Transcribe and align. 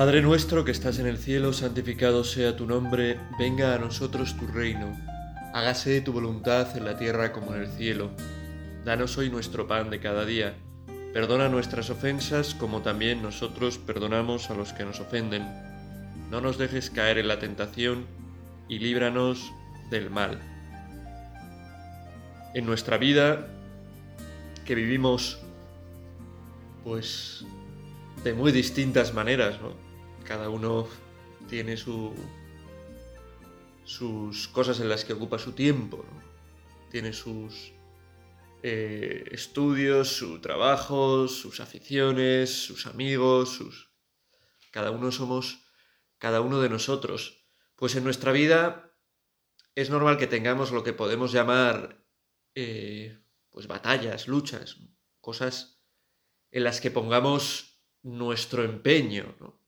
Padre 0.00 0.22
nuestro 0.22 0.64
que 0.64 0.70
estás 0.70 0.98
en 0.98 1.06
el 1.06 1.18
cielo, 1.18 1.52
santificado 1.52 2.24
sea 2.24 2.56
tu 2.56 2.64
nombre, 2.64 3.20
venga 3.38 3.74
a 3.74 3.78
nosotros 3.78 4.34
tu 4.38 4.46
reino, 4.46 4.96
hágase 5.52 6.00
tu 6.00 6.14
voluntad 6.14 6.74
en 6.74 6.86
la 6.86 6.96
tierra 6.96 7.32
como 7.32 7.54
en 7.54 7.60
el 7.60 7.68
cielo. 7.68 8.10
Danos 8.86 9.18
hoy 9.18 9.28
nuestro 9.28 9.68
pan 9.68 9.90
de 9.90 10.00
cada 10.00 10.24
día, 10.24 10.54
perdona 11.12 11.50
nuestras 11.50 11.90
ofensas 11.90 12.54
como 12.54 12.80
también 12.80 13.20
nosotros 13.20 13.76
perdonamos 13.76 14.48
a 14.48 14.54
los 14.54 14.72
que 14.72 14.86
nos 14.86 15.00
ofenden. 15.00 15.46
No 16.30 16.40
nos 16.40 16.56
dejes 16.56 16.88
caer 16.88 17.18
en 17.18 17.28
la 17.28 17.38
tentación 17.38 18.06
y 18.70 18.78
líbranos 18.78 19.52
del 19.90 20.08
mal. 20.08 20.40
En 22.54 22.64
nuestra 22.64 22.96
vida, 22.96 23.48
que 24.64 24.74
vivimos 24.74 25.40
pues 26.84 27.44
de 28.24 28.32
muy 28.32 28.50
distintas 28.50 29.12
maneras, 29.12 29.60
¿no? 29.60 29.89
Cada 30.30 30.48
uno 30.48 30.86
tiene 31.48 31.76
su, 31.76 32.14
sus 33.82 34.46
cosas 34.46 34.78
en 34.78 34.88
las 34.88 35.04
que 35.04 35.14
ocupa 35.14 35.40
su 35.40 35.54
tiempo, 35.54 36.06
¿no? 36.08 36.22
Tiene 36.88 37.12
sus 37.12 37.72
eh, 38.62 39.24
estudios, 39.32 40.06
su 40.06 40.40
trabajo, 40.40 41.26
sus 41.26 41.58
aficiones, 41.58 42.48
sus 42.48 42.86
amigos, 42.86 43.48
sus... 43.48 43.90
Cada 44.70 44.92
uno 44.92 45.10
somos 45.10 45.64
cada 46.18 46.42
uno 46.42 46.60
de 46.60 46.68
nosotros. 46.68 47.44
Pues 47.74 47.96
en 47.96 48.04
nuestra 48.04 48.30
vida 48.30 48.94
es 49.74 49.90
normal 49.90 50.16
que 50.16 50.28
tengamos 50.28 50.70
lo 50.70 50.84
que 50.84 50.92
podemos 50.92 51.32
llamar 51.32 52.06
eh, 52.54 53.18
pues 53.50 53.66
batallas, 53.66 54.28
luchas, 54.28 54.76
cosas 55.20 55.82
en 56.52 56.62
las 56.62 56.80
que 56.80 56.92
pongamos 56.92 57.82
nuestro 58.04 58.62
empeño, 58.62 59.34
¿no? 59.40 59.59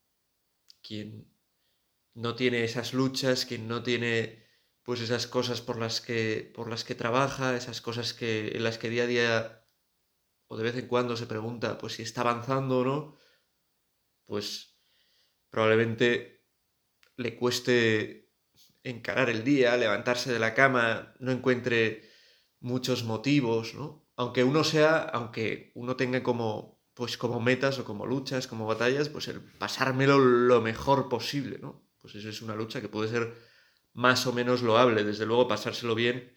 Quien 0.82 1.32
no 2.14 2.34
tiene 2.34 2.64
esas 2.64 2.92
luchas, 2.94 3.46
quien 3.46 3.68
no 3.68 3.82
tiene 3.82 4.42
pues 4.82 5.00
esas 5.00 5.26
cosas 5.26 5.60
por 5.60 5.78
las 5.78 6.00
que 6.00 6.52
por 6.54 6.68
las 6.68 6.84
que 6.84 6.94
trabaja, 6.94 7.56
esas 7.56 7.80
cosas 7.80 8.14
que 8.14 8.48
en 8.56 8.64
las 8.64 8.78
que 8.78 8.90
día 8.90 9.04
a 9.04 9.06
día 9.06 9.64
o 10.48 10.56
de 10.56 10.64
vez 10.64 10.76
en 10.76 10.88
cuando 10.88 11.16
se 11.16 11.26
pregunta 11.26 11.78
pues 11.78 11.94
si 11.94 12.02
está 12.02 12.22
avanzando 12.22 12.80
o 12.80 12.84
no, 12.84 13.18
pues 14.26 14.78
probablemente 15.50 16.46
le 17.16 17.36
cueste 17.36 18.32
encarar 18.82 19.30
el 19.30 19.44
día, 19.44 19.76
levantarse 19.76 20.32
de 20.32 20.38
la 20.38 20.54
cama, 20.54 21.14
no 21.20 21.30
encuentre 21.32 22.10
muchos 22.60 23.04
motivos, 23.04 23.74
¿no? 23.74 24.08
Aunque 24.16 24.44
uno 24.44 24.64
sea, 24.64 24.98
aunque 24.98 25.72
uno 25.74 25.96
tenga 25.96 26.22
como 26.22 26.71
pues 26.94 27.16
como 27.16 27.40
metas 27.40 27.78
o 27.78 27.84
como 27.84 28.06
luchas, 28.06 28.46
como 28.46 28.66
batallas, 28.66 29.08
pues 29.08 29.28
el 29.28 29.40
pasármelo 29.40 30.18
lo 30.18 30.60
mejor 30.60 31.08
posible, 31.08 31.58
¿no? 31.60 31.88
Pues 31.98 32.14
eso 32.14 32.28
es 32.28 32.42
una 32.42 32.54
lucha 32.54 32.80
que 32.80 32.88
puede 32.88 33.08
ser 33.08 33.34
más 33.92 34.26
o 34.26 34.32
menos 34.32 34.62
loable. 34.62 35.04
Desde 35.04 35.26
luego, 35.26 35.48
pasárselo 35.48 35.94
bien 35.94 36.32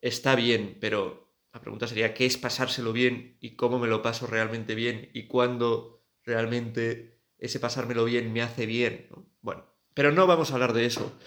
está 0.00 0.34
bien, 0.34 0.78
pero 0.80 1.34
la 1.52 1.60
pregunta 1.60 1.86
sería, 1.86 2.14
¿qué 2.14 2.26
es 2.26 2.36
pasárselo 2.36 2.92
bien 2.92 3.36
y 3.40 3.56
cómo 3.56 3.78
me 3.78 3.88
lo 3.88 4.02
paso 4.02 4.26
realmente 4.26 4.74
bien 4.74 5.10
y 5.12 5.26
cuándo 5.26 6.04
realmente 6.24 7.20
ese 7.38 7.60
pasármelo 7.60 8.04
bien 8.04 8.32
me 8.32 8.42
hace 8.42 8.66
bien? 8.66 9.08
Bueno, 9.40 9.66
pero 9.94 10.12
no 10.12 10.26
vamos 10.26 10.50
a 10.50 10.54
hablar 10.54 10.72
de 10.72 10.86
eso. 10.86 11.18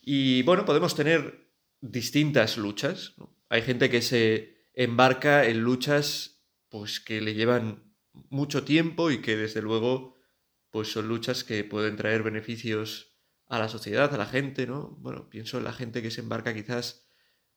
Y 0.00 0.42
bueno, 0.42 0.64
podemos 0.64 0.94
tener 0.94 1.50
distintas 1.80 2.56
luchas. 2.56 3.14
Hay 3.48 3.62
gente 3.62 3.90
que 3.90 4.02
se 4.02 4.68
embarca 4.74 5.46
en 5.46 5.60
luchas 5.60 6.42
pues 6.68 6.98
que 6.98 7.20
le 7.20 7.34
llevan 7.34 7.93
mucho 8.30 8.64
tiempo 8.64 9.10
y 9.10 9.20
que 9.20 9.36
desde 9.36 9.62
luego 9.62 10.16
pues 10.70 10.90
son 10.90 11.08
luchas 11.08 11.44
que 11.44 11.62
pueden 11.64 11.96
traer 11.96 12.22
beneficios 12.22 13.16
a 13.46 13.58
la 13.58 13.68
sociedad, 13.68 14.12
a 14.12 14.18
la 14.18 14.26
gente, 14.26 14.66
¿no? 14.66 14.96
Bueno, 14.98 15.28
pienso 15.30 15.58
en 15.58 15.64
la 15.64 15.72
gente 15.72 16.02
que 16.02 16.10
se 16.10 16.20
embarca 16.20 16.54
quizás 16.54 17.08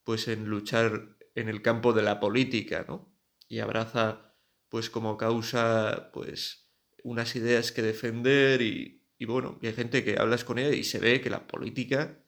pues 0.04 0.28
en 0.28 0.46
luchar 0.46 1.18
en 1.36 1.50
el 1.50 1.62
campo 1.62 1.94
de 1.94 2.04
la 2.04 2.20
política, 2.20 2.86
¿no? 2.88 3.14
Y 3.48 3.60
abraza 3.60 4.36
pues 4.70 4.90
como 4.90 5.18
causa 5.18 6.12
pues 6.14 6.70
unas 7.04 7.36
ideas 7.36 7.72
que 7.72 7.82
defender 7.82 8.62
y, 8.62 9.08
y 9.18 9.26
bueno, 9.26 9.58
y 9.62 9.68
hay 9.68 9.74
gente 9.74 10.04
que 10.04 10.20
hablas 10.20 10.44
con 10.44 10.60
ella 10.60 10.76
y 10.76 10.84
se 10.84 11.00
ve 11.00 11.22
que 11.22 11.30
la 11.30 11.48
política 11.48 12.24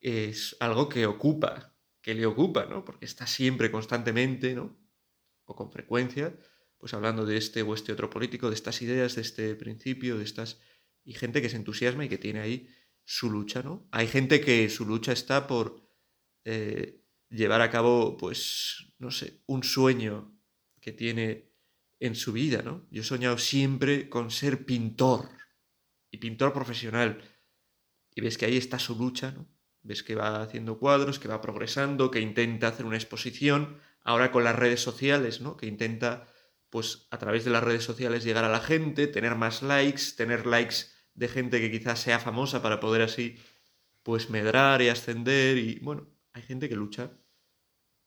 es 0.00 0.56
algo 0.60 0.88
que 0.88 1.06
ocupa, 1.06 1.74
que 2.02 2.14
le 2.14 2.26
ocupa, 2.26 2.66
¿no? 2.66 2.84
Porque 2.84 3.06
está 3.06 3.26
siempre 3.26 3.70
constantemente, 3.70 4.54
¿no? 4.54 4.76
O 5.46 5.54
con 5.54 5.72
frecuencia, 5.72 6.36
pues 6.84 6.92
hablando 6.92 7.24
de 7.24 7.38
este 7.38 7.62
o 7.62 7.72
este 7.72 7.92
otro 7.92 8.10
político, 8.10 8.50
de 8.50 8.54
estas 8.56 8.82
ideas, 8.82 9.14
de 9.14 9.22
este 9.22 9.54
principio, 9.54 10.18
de 10.18 10.24
estas... 10.24 10.60
Y 11.02 11.14
gente 11.14 11.40
que 11.40 11.48
se 11.48 11.56
entusiasma 11.56 12.04
y 12.04 12.10
que 12.10 12.18
tiene 12.18 12.40
ahí 12.40 12.68
su 13.06 13.30
lucha, 13.30 13.62
¿no? 13.62 13.88
Hay 13.90 14.06
gente 14.06 14.42
que 14.42 14.68
su 14.68 14.84
lucha 14.84 15.12
está 15.12 15.46
por 15.46 15.80
eh, 16.44 17.02
llevar 17.30 17.62
a 17.62 17.70
cabo, 17.70 18.18
pues, 18.18 18.92
no 18.98 19.10
sé, 19.10 19.40
un 19.46 19.64
sueño 19.64 20.38
que 20.82 20.92
tiene 20.92 21.54
en 22.00 22.14
su 22.14 22.34
vida, 22.34 22.60
¿no? 22.60 22.86
Yo 22.90 23.00
he 23.00 23.06
soñado 23.06 23.38
siempre 23.38 24.10
con 24.10 24.30
ser 24.30 24.66
pintor 24.66 25.30
y 26.10 26.18
pintor 26.18 26.52
profesional. 26.52 27.22
Y 28.14 28.20
ves 28.20 28.36
que 28.36 28.44
ahí 28.44 28.58
está 28.58 28.78
su 28.78 28.94
lucha, 28.94 29.30
¿no? 29.30 29.48
Ves 29.80 30.02
que 30.02 30.16
va 30.16 30.42
haciendo 30.42 30.78
cuadros, 30.78 31.18
que 31.18 31.28
va 31.28 31.40
progresando, 31.40 32.10
que 32.10 32.20
intenta 32.20 32.68
hacer 32.68 32.84
una 32.84 32.96
exposición, 32.96 33.80
ahora 34.02 34.30
con 34.30 34.44
las 34.44 34.54
redes 34.54 34.82
sociales, 34.82 35.40
¿no? 35.40 35.56
Que 35.56 35.64
intenta 35.66 36.28
pues 36.74 37.06
a 37.12 37.18
través 37.18 37.44
de 37.44 37.52
las 37.52 37.62
redes 37.62 37.84
sociales 37.84 38.24
llegar 38.24 38.42
a 38.42 38.48
la 38.48 38.58
gente, 38.58 39.06
tener 39.06 39.36
más 39.36 39.62
likes, 39.62 40.16
tener 40.16 40.44
likes 40.44 40.86
de 41.14 41.28
gente 41.28 41.60
que 41.60 41.70
quizás 41.70 42.00
sea 42.00 42.18
famosa 42.18 42.62
para 42.62 42.80
poder 42.80 43.02
así 43.02 43.36
pues 44.02 44.28
medrar 44.28 44.82
y 44.82 44.88
ascender 44.88 45.56
y 45.56 45.78
bueno, 45.82 46.08
hay 46.32 46.42
gente 46.42 46.68
que 46.68 46.74
lucha 46.74 47.12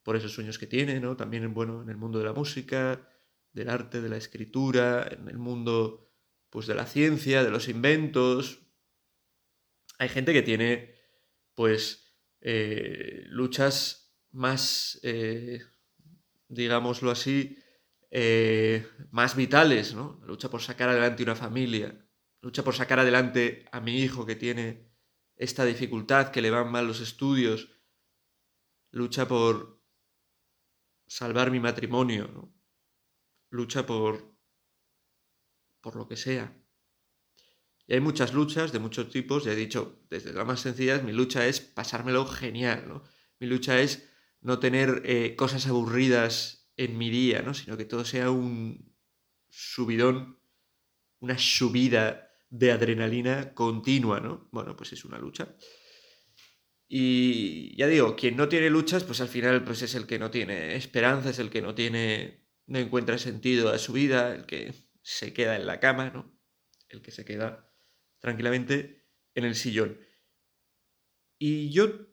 por 0.04 0.18
esos 0.18 0.34
sueños 0.34 0.60
que 0.60 0.68
tiene, 0.68 1.00
¿no? 1.00 1.16
También 1.16 1.54
bueno, 1.54 1.82
en 1.82 1.88
el 1.88 1.96
mundo 1.96 2.20
de 2.20 2.26
la 2.26 2.34
música, 2.34 3.08
del 3.54 3.70
arte, 3.70 4.02
de 4.02 4.10
la 4.10 4.18
escritura, 4.18 5.08
en 5.12 5.30
el 5.30 5.38
mundo 5.38 6.12
pues 6.50 6.68
de 6.68 6.76
la 6.76 6.88
ciencia, 6.88 7.46
de 7.46 7.52
los 7.52 7.70
inventos. 7.70 8.68
Hay 9.98 10.10
gente 10.10 10.34
que 10.34 10.42
tiene 10.42 10.94
pues 11.56 12.20
eh, 12.42 13.24
luchas 13.28 14.14
más, 14.32 15.00
eh, 15.04 15.62
digámoslo 16.50 17.12
así, 17.12 17.60
eh, 18.20 18.90
más 19.12 19.36
vitales, 19.36 19.94
¿no? 19.94 20.20
Lucha 20.26 20.50
por 20.50 20.64
sacar 20.64 20.90
adelante 20.90 21.22
una 21.22 21.36
familia, 21.36 22.04
lucha 22.42 22.64
por 22.64 22.74
sacar 22.74 22.98
adelante 22.98 23.66
a 23.72 23.80
mi 23.80 24.00
hijo 24.00 24.26
que 24.26 24.36
tiene 24.36 24.90
esta 25.36 25.66
dificultad, 25.66 26.32
que 26.32 26.42
le 26.42 26.50
van 26.50 26.72
mal 26.72 26.88
los 26.88 27.00
estudios, 27.00 27.70
lucha 28.90 29.28
por 29.28 29.84
salvar 31.06 31.52
mi 31.52 31.60
matrimonio, 31.60 32.28
¿no? 32.34 32.52
lucha 33.52 33.86
por 33.86 34.36
por 35.80 35.96
lo 35.96 36.08
que 36.08 36.18
sea. 36.18 36.60
Y 37.86 37.94
hay 37.94 38.00
muchas 38.00 38.34
luchas 38.34 38.72
de 38.72 38.80
muchos 38.80 39.12
tipos, 39.12 39.44
ya 39.44 39.52
he 39.52 39.56
dicho, 39.56 40.02
desde 40.10 40.34
la 40.34 40.44
más 40.44 40.62
sencilla, 40.62 40.98
mi 41.04 41.12
lucha 41.12 41.46
es 41.46 41.62
pasármelo 41.62 42.26
genial, 42.26 42.86
¿no? 42.88 43.04
Mi 43.40 43.46
lucha 43.46 43.80
es 43.80 44.10
no 44.42 44.58
tener 44.58 45.04
eh, 45.06 45.36
cosas 45.36 45.68
aburridas 45.68 46.67
en 46.78 46.98
mi 46.98 47.10
día, 47.10 47.42
¿no? 47.42 47.54
Sino 47.54 47.76
que 47.76 47.86
todo 47.86 48.06
sea 48.06 48.30
un 48.30 48.96
subidón, 49.50 50.40
una 51.20 51.38
subida 51.38 52.32
de 52.50 52.72
adrenalina 52.72 53.54
continua, 53.54 54.20
¿no? 54.20 54.48
Bueno, 54.52 54.76
pues 54.78 54.94
es 54.94 55.04
una 55.04 55.18
lucha. 55.18 55.56
Y 56.88 57.76
ya 57.76 57.88
digo, 57.88 58.16
quien 58.16 58.38
no 58.38 58.48
tiene 58.48 58.70
luchas, 58.70 59.04
pues 59.04 59.20
al 59.20 59.28
final 59.28 59.64
pues 59.64 59.82
es 59.82 59.96
el 59.96 60.08
que 60.08 60.20
no 60.20 60.32
tiene 60.32 60.76
esperanza, 60.76 61.32
es 61.32 61.40
el 61.40 61.50
que 61.50 61.62
no 61.62 61.76
tiene, 61.76 62.48
no 62.68 62.80
encuentra 62.80 63.18
sentido 63.18 63.70
a 63.70 63.78
su 63.78 63.92
vida, 63.92 64.34
el 64.34 64.46
que 64.46 64.74
se 65.02 65.34
queda 65.34 65.58
en 65.58 65.66
la 65.66 65.80
cama, 65.80 66.12
¿no? 66.12 66.40
El 66.88 67.02
que 67.02 67.12
se 67.12 67.26
queda 67.26 67.70
tranquilamente 68.20 69.06
en 69.36 69.44
el 69.44 69.56
sillón. 69.56 70.00
Y 71.38 71.72
yo 71.72 72.08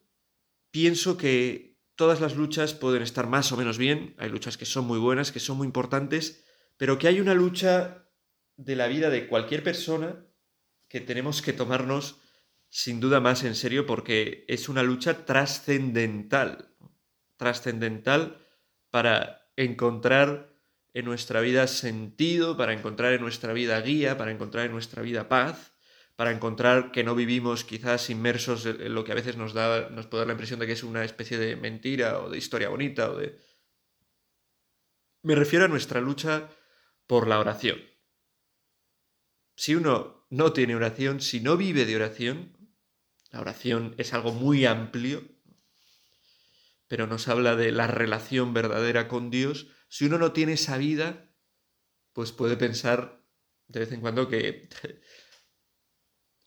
pienso 0.71 1.17
que 1.17 1.74
todas 1.97 2.21
las 2.21 2.37
luchas 2.37 2.75
pueden 2.75 3.03
estar 3.03 3.27
más 3.27 3.53
o 3.53 3.57
menos 3.57 3.79
bien, 3.79 4.15
hay 4.19 4.31
luchas 4.31 4.57
que 4.57 4.65
son 4.65 4.87
muy 4.87 4.99
buenas, 4.99 5.33
que 5.33 5.41
son 5.41 5.57
muy 5.57 5.67
importantes, 5.67 6.45
pero 6.77 6.99
que 6.99 7.09
hay 7.09 7.21
una 7.21 7.35
lucha 7.35 8.09
de 8.57 8.77
la 8.77 8.87
vida 8.87 9.11
de 9.11 9.29
cualquier 9.29 9.63
persona 9.63 10.27
que 10.89 11.01
tenemos 11.01 11.43
que 11.43 11.53
tomarnos 11.53 12.21
sin 12.69 13.01
duda 13.01 13.21
más 13.21 13.45
en 13.45 13.55
serio 13.55 13.87
porque 13.87 14.45
es 14.49 14.69
una 14.69 14.83
lucha 14.83 15.25
trascendental, 15.25 16.75
trascendental 17.37 18.45
para 18.91 19.51
encontrar 19.57 20.53
en 20.93 21.05
nuestra 21.05 21.41
vida 21.41 21.67
sentido, 21.67 22.57
para 22.57 22.73
encontrar 22.73 23.13
en 23.13 23.21
nuestra 23.21 23.53
vida 23.53 23.81
guía, 23.81 24.17
para 24.17 24.31
encontrar 24.31 24.67
en 24.67 24.73
nuestra 24.73 25.03
vida 25.03 25.29
paz 25.29 25.74
para 26.17 26.31
encontrar 26.31 26.93
que 26.93 27.03
no 27.03 27.15
vivimos 27.15 27.65
quizás 27.65 28.09
inmersos 28.09 28.67
en 28.67 28.95
lo 28.95 29.05
que 29.05 29.13
a 29.13 29.17
veces 29.17 29.37
nos, 29.37 29.53
da, 29.53 29.91
nos 29.91 30.07
puede 30.07 30.21
dar 30.21 30.29
la 30.29 30.35
impresión 30.35 30.61
de 30.61 30.67
que 30.67 30.73
es 30.73 30.85
una 30.85 31.05
especie 31.05 31.39
de 31.39 31.57
mentira 31.57 32.21
o 32.21 32.31
de 32.31 32.39
historia 32.39 32.69
bonita 32.69 33.11
o 33.11 33.17
de... 33.17 33.39
Me 35.23 35.35
refiero 35.35 35.65
a 35.65 35.69
nuestra 35.69 36.01
lucha 36.01 36.51
por 37.07 37.27
la 37.27 37.41
oración. 37.41 37.79
Si 39.57 39.75
uno 39.75 40.27
no 40.31 40.53
tiene 40.53 40.77
oración, 40.77 41.21
si 41.21 41.41
no 41.41 41.57
vive 41.57 41.85
de 41.85 41.97
oración, 41.97 42.57
la 43.31 43.41
oración 43.41 43.95
es 43.99 44.13
algo 44.15 44.33
muy 44.33 44.67
amplio, 44.67 45.25
pero 46.87 47.07
nos 47.07 47.27
habla 47.27 47.57
de 47.57 47.73
la 47.73 47.87
relación 47.87 48.55
verdadera 48.55 49.09
con 49.09 49.31
Dios. 49.31 49.67
Si 49.89 50.05
uno 50.05 50.19
no 50.19 50.33
tiene 50.33 50.53
esa 50.53 50.77
vida, 50.77 51.35
pues 52.13 52.31
puede 52.31 52.57
pensar 52.57 53.25
de 53.67 53.81
vez 53.81 53.93
en 53.93 54.01
cuando 54.01 54.29
que, 54.29 54.69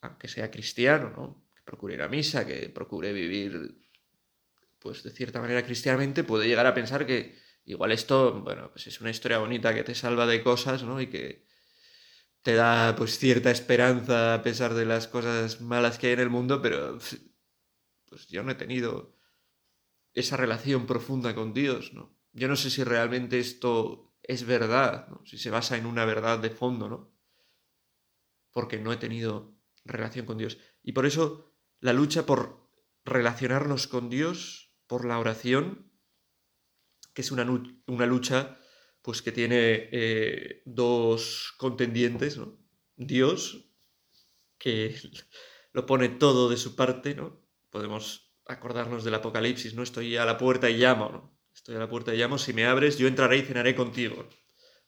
aunque 0.02 0.28
sea 0.28 0.52
cristiano, 0.52 1.10
¿no? 1.16 1.48
que 1.56 1.62
procure 1.64 1.96
ir 1.96 2.02
a 2.02 2.08
misa, 2.08 2.46
que 2.46 2.70
procure 2.70 3.14
vivir, 3.14 3.82
pues 4.80 5.04
de 5.04 5.12
cierta 5.12 5.42
manera 5.42 5.66
cristianamente, 5.66 6.24
puede 6.24 6.48
llegar 6.48 6.66
a 6.66 6.74
pensar 6.74 7.06
que 7.06 7.38
igual 7.66 7.92
esto, 7.92 8.42
bueno, 8.42 8.72
pues 8.72 8.88
es 8.88 9.02
una 9.02 9.10
historia 9.10 9.40
bonita 9.40 9.74
que 9.74 9.84
te 9.84 9.96
salva 9.96 10.26
de 10.26 10.42
cosas, 10.42 10.84
¿no? 10.84 11.02
Y 11.02 11.08
que 11.08 11.46
te 12.42 12.54
da 12.54 12.96
pues 12.96 13.20
cierta 13.20 13.52
esperanza 13.52 14.36
a 14.36 14.42
pesar 14.42 14.74
de 14.74 14.86
las 14.86 15.08
cosas 15.08 15.60
malas 15.60 15.98
que 15.98 16.08
hay 16.08 16.14
en 16.14 16.22
el 16.22 16.30
mundo, 16.30 16.62
pero 16.62 16.98
pues 18.06 18.28
yo 18.30 18.44
no 18.44 18.52
he 18.52 18.56
tenido 18.56 19.18
esa 20.14 20.38
relación 20.38 20.88
profunda 20.88 21.36
con 21.36 21.54
Dios, 21.54 21.94
¿no? 21.94 22.16
Yo 22.32 22.48
no 22.48 22.56
sé 22.56 22.70
si 22.70 22.84
realmente 22.84 23.40
esto 23.40 24.16
es 24.24 24.46
verdad, 24.46 25.08
¿no? 25.10 25.26
si 25.26 25.38
se 25.38 25.50
basa 25.50 25.78
en 25.78 25.86
una 25.86 26.06
verdad 26.06 26.40
de 26.40 26.50
fondo, 26.50 26.88
¿no? 26.88 27.12
Porque 28.52 28.80
no 28.80 28.94
he 28.94 28.98
tenido 28.98 29.57
relación 29.88 30.26
con 30.26 30.38
Dios. 30.38 30.58
Y 30.84 30.94
por 30.94 31.06
eso 31.06 31.54
la 31.80 31.94
lucha 31.94 32.26
por 32.26 32.70
relacionarnos 33.06 33.88
con 33.88 34.10
Dios, 34.10 34.76
por 34.88 35.06
la 35.06 35.20
oración, 35.20 35.92
que 37.14 37.22
es 37.22 37.32
una, 37.32 37.46
una 37.88 38.06
lucha 38.06 38.60
pues 39.02 39.22
que 39.22 39.32
tiene 39.32 39.90
eh, 39.92 40.62
dos 40.66 41.54
contendientes, 41.58 42.38
¿no? 42.38 42.60
Dios, 42.98 43.72
que 44.58 45.00
lo 45.72 45.86
pone 45.86 46.10
todo 46.10 46.50
de 46.50 46.58
su 46.58 46.76
parte, 46.76 47.16
¿no? 47.16 47.42
Podemos 47.70 48.36
acordarnos 48.46 49.04
del 49.04 49.14
Apocalipsis, 49.14 49.76
¿no? 49.76 49.84
Estoy 49.84 50.18
a 50.18 50.26
la 50.26 50.38
puerta 50.38 50.70
y 50.70 50.78
llamo. 50.78 51.40
Estoy 51.54 51.76
a 51.76 51.80
la 51.80 51.90
puerta 51.90 52.14
y 52.14 52.18
llamo, 52.18 52.38
si 52.38 52.54
me 52.54 52.66
abres, 52.66 52.98
yo 52.98 53.08
entraré 53.08 53.38
y 53.38 53.44
cenaré 53.44 53.76
contigo. 53.76 54.28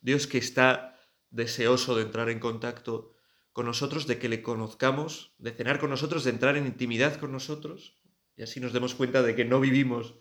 Dios 0.01 0.27
que 0.27 0.37
está 0.37 0.99
deseoso 1.29 1.95
de 1.95 2.03
entrar 2.03 2.29
en 2.29 2.39
contacto 2.39 3.15
con 3.51 3.65
nosotros, 3.65 4.07
de 4.07 4.19
que 4.19 4.29
le 4.29 4.41
conozcamos, 4.41 5.33
de 5.37 5.51
cenar 5.51 5.79
con 5.79 5.89
nosotros, 5.89 6.23
de 6.23 6.31
entrar 6.31 6.57
en 6.57 6.65
intimidad 6.65 7.19
con 7.19 7.31
nosotros, 7.31 7.99
y 8.35 8.43
así 8.43 8.59
nos 8.59 8.73
demos 8.73 8.95
cuenta 8.95 9.21
de 9.21 9.35
que 9.35 9.45
no 9.45 9.59
vivimos 9.59 10.15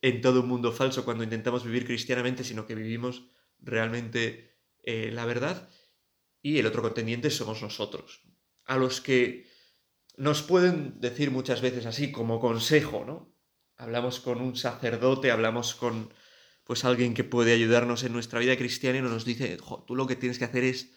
en 0.00 0.20
todo 0.20 0.40
un 0.40 0.48
mundo 0.48 0.72
falso 0.72 1.04
cuando 1.04 1.24
intentamos 1.24 1.64
vivir 1.64 1.86
cristianamente, 1.86 2.44
sino 2.44 2.66
que 2.66 2.74
vivimos 2.74 3.24
realmente 3.58 4.58
eh, 4.82 5.10
la 5.12 5.24
verdad. 5.24 5.68
Y 6.40 6.58
el 6.58 6.66
otro 6.66 6.82
contendiente 6.82 7.30
somos 7.30 7.62
nosotros, 7.62 8.22
a 8.64 8.76
los 8.76 9.00
que 9.00 9.46
nos 10.16 10.42
pueden 10.42 11.00
decir 11.00 11.30
muchas 11.30 11.60
veces 11.60 11.86
así 11.86 12.12
como 12.12 12.40
consejo, 12.40 13.04
¿no? 13.06 13.34
Hablamos 13.76 14.20
con 14.20 14.40
un 14.40 14.56
sacerdote, 14.56 15.30
hablamos 15.30 15.74
con 15.74 16.12
pues 16.64 16.84
alguien 16.84 17.14
que 17.14 17.24
puede 17.24 17.52
ayudarnos 17.52 18.04
en 18.04 18.12
nuestra 18.12 18.38
vida 18.38 18.56
cristiana 18.56 18.98
y 18.98 19.02
nos 19.02 19.24
dice, 19.24 19.58
tú 19.86 19.96
lo 19.96 20.06
que 20.06 20.16
tienes 20.16 20.38
que 20.38 20.44
hacer 20.44 20.64
es 20.64 20.92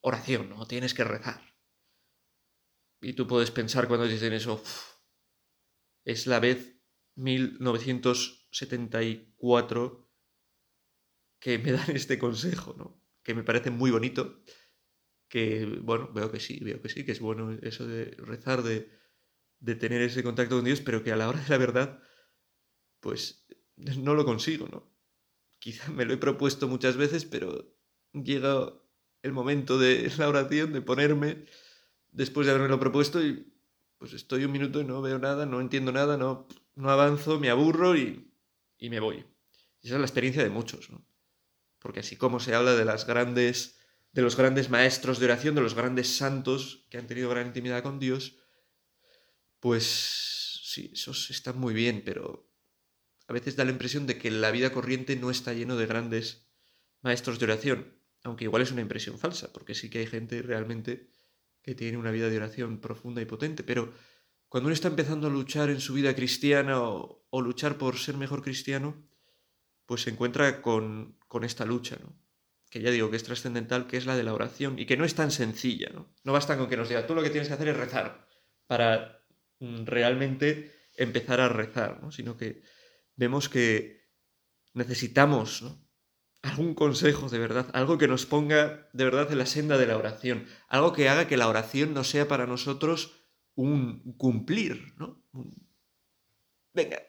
oración, 0.00 0.50
¿no? 0.50 0.66
Tienes 0.66 0.94
que 0.94 1.04
rezar. 1.04 1.40
Y 3.00 3.14
tú 3.14 3.26
puedes 3.26 3.50
pensar 3.50 3.88
cuando 3.88 4.06
dicen 4.06 4.32
eso, 4.32 4.62
es 6.04 6.26
la 6.26 6.40
vez 6.40 6.78
1974 7.16 10.08
que 11.40 11.58
me 11.58 11.72
dan 11.72 11.94
este 11.94 12.18
consejo, 12.18 12.74
¿no? 12.76 13.00
Que 13.22 13.34
me 13.34 13.44
parece 13.44 13.70
muy 13.70 13.90
bonito, 13.90 14.42
que, 15.28 15.66
bueno, 15.82 16.10
veo 16.12 16.32
que 16.32 16.40
sí, 16.40 16.58
veo 16.60 16.80
que 16.80 16.88
sí, 16.88 17.04
que 17.04 17.12
es 17.12 17.20
bueno 17.20 17.52
eso 17.62 17.86
de 17.86 18.06
rezar, 18.18 18.62
de, 18.62 18.90
de 19.60 19.74
tener 19.74 20.02
ese 20.02 20.22
contacto 20.22 20.56
con 20.56 20.64
Dios, 20.64 20.80
pero 20.80 21.02
que 21.02 21.12
a 21.12 21.16
la 21.16 21.28
hora 21.28 21.40
de 21.40 21.48
la 21.48 21.58
verdad, 21.58 22.02
pues 23.00 23.46
no 23.76 24.14
lo 24.14 24.24
consigo, 24.24 24.68
¿no? 24.68 24.96
Quizá 25.60 25.90
me 25.90 26.04
lo 26.04 26.14
he 26.14 26.18
propuesto 26.18 26.68
muchas 26.68 26.96
veces, 26.96 27.24
pero 27.24 27.76
llega 28.12 28.72
el 29.22 29.32
momento 29.32 29.78
de 29.78 30.10
la 30.18 30.28
oración, 30.28 30.72
de 30.72 30.82
ponerme, 30.82 31.44
después 32.12 32.46
de 32.46 32.52
haberme 32.52 32.68
lo 32.68 32.80
propuesto, 32.80 33.24
y 33.24 33.52
pues 33.98 34.12
estoy 34.12 34.44
un 34.44 34.52
minuto 34.52 34.80
y 34.80 34.84
no 34.84 35.02
veo 35.02 35.18
nada, 35.18 35.44
no 35.46 35.60
entiendo 35.60 35.92
nada, 35.92 36.16
no, 36.16 36.46
no 36.76 36.90
avanzo, 36.90 37.38
me 37.40 37.50
aburro 37.50 37.96
y, 37.96 38.30
y 38.78 38.90
me 38.90 39.00
voy. 39.00 39.24
esa 39.82 39.94
es 39.94 40.00
la 40.00 40.06
experiencia 40.06 40.42
de 40.42 40.50
muchos, 40.50 40.90
¿no? 40.90 41.04
Porque 41.80 42.00
así 42.00 42.16
como 42.16 42.40
se 42.40 42.54
habla 42.54 42.74
de 42.74 42.84
las 42.84 43.06
grandes, 43.06 43.78
de 44.12 44.22
los 44.22 44.36
grandes 44.36 44.70
maestros 44.70 45.18
de 45.18 45.26
oración, 45.26 45.54
de 45.54 45.60
los 45.60 45.74
grandes 45.74 46.16
santos 46.16 46.86
que 46.90 46.98
han 46.98 47.06
tenido 47.06 47.30
gran 47.30 47.46
intimidad 47.46 47.82
con 47.82 47.98
Dios, 47.98 48.36
pues 49.60 50.60
sí, 50.64 50.90
esos 50.92 51.30
están 51.30 51.58
muy 51.58 51.74
bien, 51.74 52.02
pero 52.04 52.48
a 53.26 53.32
veces 53.32 53.56
da 53.56 53.64
la 53.64 53.70
impresión 53.70 54.06
de 54.06 54.18
que 54.18 54.30
la 54.30 54.50
vida 54.50 54.72
corriente 54.72 55.16
no 55.16 55.30
está 55.30 55.52
lleno 55.52 55.76
de 55.76 55.86
grandes 55.86 56.46
maestros 57.02 57.38
de 57.38 57.44
oración, 57.46 57.97
aunque 58.28 58.44
igual 58.44 58.62
es 58.62 58.72
una 58.72 58.80
impresión 58.80 59.18
falsa, 59.18 59.52
porque 59.52 59.74
sí 59.74 59.90
que 59.90 59.98
hay 59.98 60.06
gente 60.06 60.42
realmente 60.42 61.10
que 61.62 61.74
tiene 61.74 61.98
una 61.98 62.10
vida 62.10 62.28
de 62.28 62.36
oración 62.36 62.80
profunda 62.80 63.20
y 63.20 63.26
potente, 63.26 63.62
pero 63.62 63.92
cuando 64.48 64.68
uno 64.68 64.74
está 64.74 64.88
empezando 64.88 65.26
a 65.26 65.30
luchar 65.30 65.68
en 65.70 65.80
su 65.80 65.94
vida 65.94 66.14
cristiana 66.14 66.80
o, 66.80 67.26
luchar 67.32 67.76
por 67.76 67.98
ser 67.98 68.16
mejor 68.16 68.42
cristiano, 68.42 68.96
pues 69.84 70.02
se 70.02 70.10
encuentra 70.10 70.62
con, 70.62 71.18
esta 71.42 71.64
lucha, 71.64 71.98
¿no? 72.02 72.16
que 72.70 72.80
ya 72.80 72.90
digo 72.90 73.10
que 73.10 73.16
es 73.16 73.24
trascendental, 73.24 73.86
que 73.86 73.96
es 73.96 74.06
la 74.06 74.16
de 74.16 74.22
la 74.22 74.34
oración 74.34 74.78
y 74.78 74.86
que 74.86 74.96
no 74.96 75.04
es 75.04 75.14
tan 75.14 75.30
sencilla. 75.30 75.90
No, 75.92 76.14
no 76.22 76.32
basta 76.32 76.56
con 76.58 76.68
que 76.68 76.76
nos 76.76 76.88
diga, 76.88 77.06
tú 77.06 77.14
lo 77.14 77.22
que 77.22 77.30
tienes 77.30 77.48
que 77.48 77.54
hacer 77.54 77.68
es 77.68 77.76
rezar 77.76 78.28
para 78.66 79.24
mm, 79.60 79.84
realmente 79.84 80.74
empezar 80.96 81.40
a 81.40 81.48
rezar, 81.48 82.02
¿no? 82.02 82.12
sino 82.12 82.36
que 82.36 82.62
vemos 83.16 83.48
que 83.48 84.08
necesitamos 84.74 85.64
algún 86.42 86.74
consejo 86.74 87.28
de 87.28 87.38
verdad, 87.38 87.68
algo 87.72 87.98
que 87.98 88.08
nos 88.08 88.26
ponga 88.26 88.88
de 88.92 89.04
verdad 89.04 89.30
en 89.32 89.38
la 89.38 89.46
senda 89.46 89.76
de 89.76 89.86
la 89.86 89.96
oración, 89.96 90.46
algo 90.68 90.92
que 90.92 91.08
haga 91.08 91.26
que 91.26 91.36
la 91.36 91.48
oración 91.48 91.94
no 91.94 92.04
sea 92.04 92.28
para 92.28 92.46
nosotros 92.46 93.14
un 93.54 94.14
cumplir, 94.16 94.94
¿no? 94.96 95.24
Venga, 96.72 97.02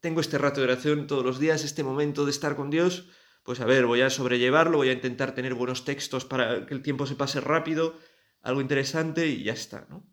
tengo 0.00 0.20
este 0.20 0.38
rato 0.38 0.60
de 0.60 0.66
oración 0.66 1.06
todos 1.06 1.24
los 1.24 1.38
días, 1.38 1.64
este 1.64 1.84
momento 1.84 2.24
de 2.24 2.32
estar 2.32 2.56
con 2.56 2.70
Dios, 2.70 3.08
pues 3.44 3.60
a 3.60 3.64
ver, 3.64 3.86
voy 3.86 4.00
a 4.00 4.10
sobrellevarlo, 4.10 4.78
voy 4.78 4.88
a 4.88 4.94
intentar 4.94 5.34
tener 5.34 5.54
buenos 5.54 5.84
textos 5.84 6.24
para 6.24 6.66
que 6.66 6.74
el 6.74 6.82
tiempo 6.82 7.06
se 7.06 7.14
pase 7.14 7.40
rápido, 7.40 7.98
algo 8.42 8.60
interesante 8.60 9.28
y 9.28 9.44
ya 9.44 9.52
está, 9.52 9.86
¿no? 9.88 10.10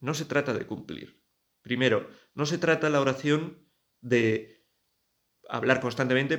No 0.00 0.14
se 0.14 0.24
trata 0.24 0.54
de 0.54 0.66
cumplir. 0.66 1.24
Primero, 1.62 2.08
no 2.34 2.46
se 2.46 2.58
trata 2.58 2.88
la 2.88 3.00
oración 3.00 3.68
de 4.00 4.57
hablar 5.48 5.80
constantemente, 5.80 6.38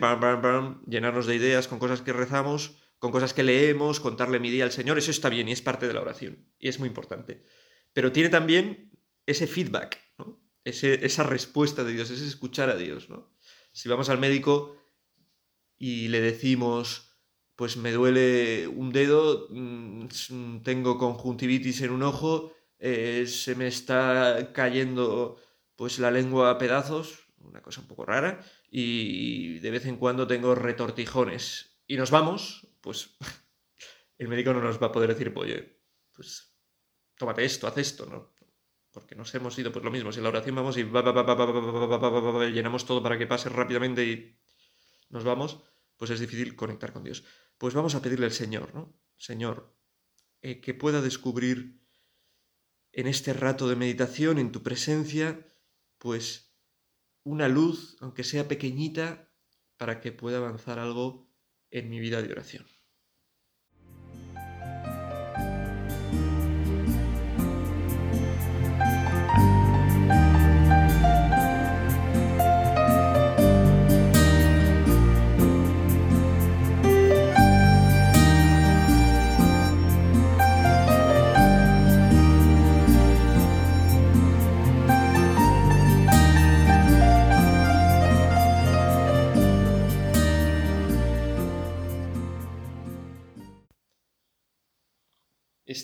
llenarnos 0.88 1.25
de 1.25 1.36
ideas 1.36 1.68
con 1.68 1.80
cosas 1.80 2.01
que 2.01 2.13
rezamos, 2.13 2.78
con 3.00 3.12
cosas 3.12 3.34
que 3.34 3.44
leemos, 3.44 4.00
contarle 4.00 4.39
mi 4.39 4.50
día 4.50 4.66
al 4.66 4.72
Señor, 4.72 4.98
eso 4.98 5.12
está 5.12 5.30
bien 5.30 5.48
y 5.48 5.51
es 5.51 5.62
parte 5.62 5.88
de 5.88 5.94
la 5.94 6.01
oración 6.01 6.48
y 6.60 6.68
es 6.68 6.80
muy 6.80 6.88
importante 6.88 7.44
pero 7.94 8.12
tiene 8.12 8.30
también 8.30 8.92
ese 9.25 9.48
feedback, 9.48 10.00
¿no? 10.18 10.39
esa 10.63 11.24
respuesta 11.24 11.84
de 11.84 11.94
Dios, 11.94 12.10
ese 12.10 12.25
escuchar 12.25 12.70
a 12.70 12.75
Dios. 12.75 13.10
¿no? 13.10 13.32
Si 13.72 13.89
vamos 13.89 14.10
al 14.10 14.20
médico 14.20 14.75
y 15.78 16.10
le 16.10 16.22
decimos, 16.22 17.18
pues 17.56 17.78
me 17.78 17.92
duele 17.92 18.68
un 18.68 18.92
dedo, 18.92 19.48
mm, 19.50 20.62
tengo 20.63 20.98
conjuntivitis 20.98 21.82
en 21.82 21.92
un 21.92 22.04
ojo, 22.04 22.54
eh, 22.80 23.25
se 23.28 23.56
me 23.56 23.68
está 23.68 24.51
cayendo 24.54 25.38
pues 25.75 26.00
la 26.00 26.12
lengua 26.12 26.51
a 26.51 26.58
pedazos, 26.58 27.28
una 27.39 27.62
cosa 27.62 27.82
un 27.82 27.88
poco 27.88 28.06
rara, 28.06 28.44
y 28.72 29.60
de 29.60 29.72
vez 29.72 29.86
en 29.86 29.98
cuando 29.98 30.28
tengo 30.28 30.56
retortijones. 30.56 31.82
Y 31.88 31.98
nos 31.98 32.12
vamos, 32.12 32.68
pues 32.82 33.18
el 34.18 34.28
médico 34.28 34.54
no 34.54 34.62
nos 34.62 34.82
va 34.82 34.88
a 34.88 34.92
poder 34.92 35.10
decir, 35.10 35.34
oye, 35.36 35.82
pues 36.12 36.56
tómate 37.18 37.44
esto, 37.46 37.68
haz 37.68 37.78
esto, 37.78 38.06
¿no? 38.06 38.34
Porque 38.92 39.16
nos 39.16 39.34
hemos 39.36 39.58
ido, 39.58 39.72
pues 39.72 39.86
lo 39.86 39.92
mismo, 39.92 40.12
si 40.12 40.18
en 40.20 40.24
la 40.24 40.30
oración 40.30 40.56
vamos 40.56 40.78
y 40.78 40.84
llenamos 42.54 42.86
todo 42.86 43.04
para 43.04 43.18
que 43.18 43.28
pase 43.28 43.50
rápidamente 43.50 44.04
y 44.04 44.40
nos 45.10 45.24
vamos, 45.24 45.64
pues 45.96 46.12
es 46.12 46.20
difícil 46.20 46.56
conectar 46.56 46.92
con 46.92 47.04
Dios. 47.04 47.24
Pues 47.58 47.74
vamos 47.74 47.96
a 47.96 48.02
pedirle 48.02 48.26
al 48.26 48.32
Señor, 48.32 48.74
¿no? 48.74 49.00
Señor, 49.18 49.76
que 50.42 50.74
pueda 50.74 51.02
descubrir 51.02 51.80
en 52.92 53.08
este 53.08 53.34
rato 53.34 53.68
de 53.68 53.76
meditación, 53.76 54.40
en 54.40 54.52
tu 54.52 54.64
presencia, 54.64 55.46
pues 55.98 56.49
una 57.24 57.48
luz, 57.48 57.98
aunque 58.02 58.24
sea 58.24 58.48
pequeñita, 58.48 59.32
para 59.78 60.02
que 60.02 60.12
pueda 60.12 60.38
avanzar 60.38 60.80
algo 60.80 61.30
en 61.72 61.90
mi 61.90 62.00
vida 62.00 62.22
de 62.22 62.32
oración. 62.32 62.66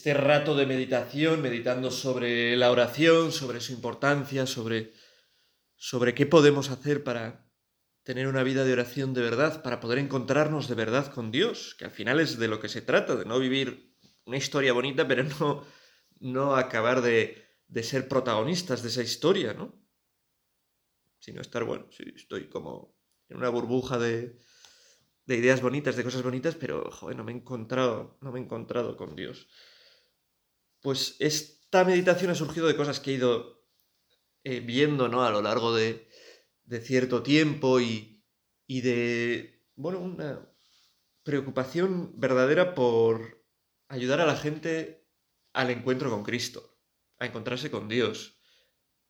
Este 0.06 0.22
rato 0.22 0.54
de 0.54 0.68
meditación, 0.68 1.42
meditando 1.42 1.90
sobre 1.90 2.56
la 2.56 2.70
oración, 2.70 3.32
sobre 3.32 3.60
su 3.60 3.74
importancia, 3.74 4.46
sobre, 4.46 4.94
sobre 5.78 6.14
qué 6.14 6.28
podemos 6.28 6.70
hacer 6.70 7.04
para 7.04 7.50
tener 8.04 8.28
una 8.28 8.44
vida 8.44 8.66
de 8.66 8.74
oración 8.74 9.16
de 9.16 9.22
verdad, 9.22 9.64
para 9.64 9.80
poder 9.80 9.98
encontrarnos 9.98 10.68
de 10.68 10.76
verdad 10.76 11.12
con 11.12 11.32
Dios, 11.32 11.74
que 11.80 11.86
al 11.86 11.92
final 11.92 12.20
es 12.20 12.38
de 12.38 12.48
lo 12.48 12.60
que 12.60 12.70
se 12.70 12.84
trata, 12.84 13.16
de 13.16 13.26
no 13.26 13.40
vivir 13.40 13.96
una 14.26 14.38
historia 14.38 14.74
bonita, 14.74 15.08
pero 15.08 15.24
no, 15.24 15.66
no 16.20 16.56
acabar 16.56 17.02
de, 17.02 17.44
de 17.68 17.82
ser 17.82 18.08
protagonistas 18.08 18.84
de 18.84 18.90
esa 18.90 19.02
historia, 19.02 19.56
¿no? 19.56 19.74
Sino 21.18 21.42
estar, 21.42 21.64
bueno, 21.64 21.88
sí, 21.90 22.04
estoy 22.16 22.48
como 22.48 22.96
en 23.28 23.38
una 23.38 23.50
burbuja 23.50 23.98
de, 23.98 24.38
de 25.26 25.36
ideas 25.36 25.64
bonitas, 25.64 25.96
de 25.96 26.04
cosas 26.04 26.22
bonitas, 26.22 26.54
pero, 26.54 26.92
joder, 26.92 27.18
no 27.18 27.24
me 27.24 27.32
he 27.32 27.36
encontrado, 27.36 28.20
no 28.22 28.32
me 28.32 28.40
he 28.40 28.44
encontrado 28.44 28.98
con 28.98 29.16
Dios. 29.16 29.48
Pues 30.86 31.16
esta 31.18 31.84
meditación 31.84 32.30
ha 32.30 32.36
surgido 32.36 32.68
de 32.68 32.76
cosas 32.76 33.00
que 33.00 33.10
he 33.10 33.14
ido 33.16 33.66
eh, 34.44 34.60
viendo, 34.60 35.08
¿no? 35.08 35.24
A 35.24 35.32
lo 35.32 35.42
largo 35.42 35.74
de, 35.74 36.08
de 36.66 36.80
cierto 36.80 37.24
tiempo 37.24 37.82
y, 37.82 38.24
y 38.68 38.82
de, 38.82 39.66
bueno, 39.76 40.00
una 40.00 40.48
preocupación 41.24 42.14
verdadera 42.20 42.76
por 42.76 43.44
ayudar 43.88 44.22
a 44.22 44.28
la 44.28 44.36
gente 44.36 45.10
al 45.54 45.72
encuentro 45.72 46.12
con 46.12 46.22
Cristo, 46.22 46.78
a 47.18 47.26
encontrarse 47.26 47.72
con 47.72 47.90
Dios, 47.90 48.38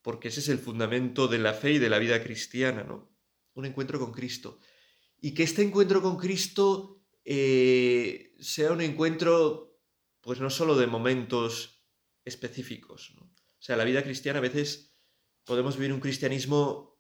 porque 0.02 0.30
ese 0.30 0.40
es 0.40 0.48
el 0.48 0.60
fundamento 0.60 1.28
de 1.28 1.40
la 1.40 1.54
fe 1.54 1.74
y 1.74 1.80
de 1.80 1.90
la 1.90 2.00
vida 2.00 2.24
cristiana, 2.24 2.86
¿no? 2.86 3.14
Un 3.54 3.66
encuentro 3.66 4.00
con 4.00 4.14
Cristo 4.14 4.60
y 5.20 5.34
que 5.34 5.44
este 5.44 5.62
encuentro 5.62 6.02
con 6.02 6.16
Cristo 6.16 7.02
eh, 7.26 8.34
sea 8.40 8.72
un 8.72 8.80
encuentro, 8.80 9.65
pues 10.26 10.40
no 10.40 10.50
solo 10.50 10.76
de 10.76 10.88
momentos 10.88 11.86
específicos. 12.26 13.14
¿no? 13.16 13.22
O 13.26 13.62
sea, 13.62 13.78
la 13.78 13.84
vida 13.84 14.02
cristiana 14.02 14.40
a 14.40 14.42
veces 14.42 14.98
podemos 15.46 15.78
vivir 15.78 15.94
un 15.94 16.00
cristianismo 16.00 17.00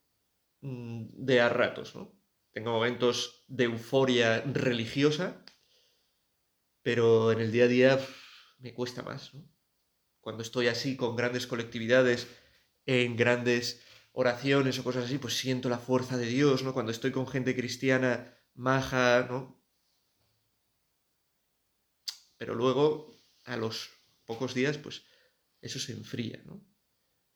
mm, 0.61 1.05
de 1.25 1.41
a 1.41 1.49
ratos, 1.49 1.95
¿no? 1.95 2.13
Tengo 2.51 2.71
momentos 2.71 3.43
de 3.47 3.63
euforia 3.63 4.41
religiosa, 4.41 5.43
pero 6.83 7.31
en 7.31 7.39
el 7.39 7.51
día 7.51 7.63
a 7.63 7.67
día 7.67 8.07
me 8.59 8.75
cuesta 8.75 9.01
más, 9.01 9.33
¿no? 9.33 9.43
Cuando 10.21 10.43
estoy 10.43 10.67
así 10.67 10.95
con 10.95 11.15
grandes 11.15 11.47
colectividades, 11.47 12.27
en 12.85 13.17
grandes 13.17 13.83
oraciones 14.11 14.77
o 14.77 14.83
cosas 14.83 15.05
así, 15.05 15.17
pues 15.17 15.33
siento 15.35 15.67
la 15.67 15.79
fuerza 15.79 16.15
de 16.15 16.27
Dios, 16.27 16.61
¿no? 16.61 16.73
Cuando 16.75 16.91
estoy 16.91 17.11
con 17.11 17.27
gente 17.27 17.55
cristiana 17.55 18.37
maja, 18.53 19.25
¿no? 19.27 19.59
Pero 22.37 22.53
luego, 22.53 23.14
a 23.45 23.57
los 23.57 23.91
pocos 24.25 24.53
días, 24.53 24.77
pues 24.77 25.03
eso 25.61 25.79
se 25.79 25.93
enfría, 25.93 26.41
¿no? 26.45 26.63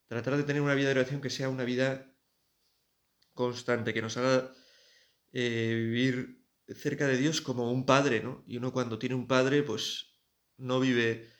Tratar 0.07 0.37
de 0.37 0.43
tener 0.43 0.61
una 0.61 0.75
vida 0.75 0.87
de 0.87 0.99
oración 0.99 1.21
que 1.21 1.29
sea 1.29 1.49
una 1.49 1.63
vida 1.63 2.13
constante, 3.33 3.93
que 3.93 4.01
nos 4.01 4.17
haga 4.17 4.53
eh, 5.31 5.73
vivir 5.75 6.45
cerca 6.75 7.07
de 7.07 7.17
Dios 7.17 7.41
como 7.41 7.71
un 7.71 7.85
padre, 7.85 8.21
¿no? 8.21 8.43
Y 8.47 8.57
uno 8.57 8.73
cuando 8.73 8.99
tiene 8.99 9.15
un 9.15 9.27
padre, 9.27 9.63
pues 9.63 10.19
no 10.57 10.79
vive, 10.79 11.31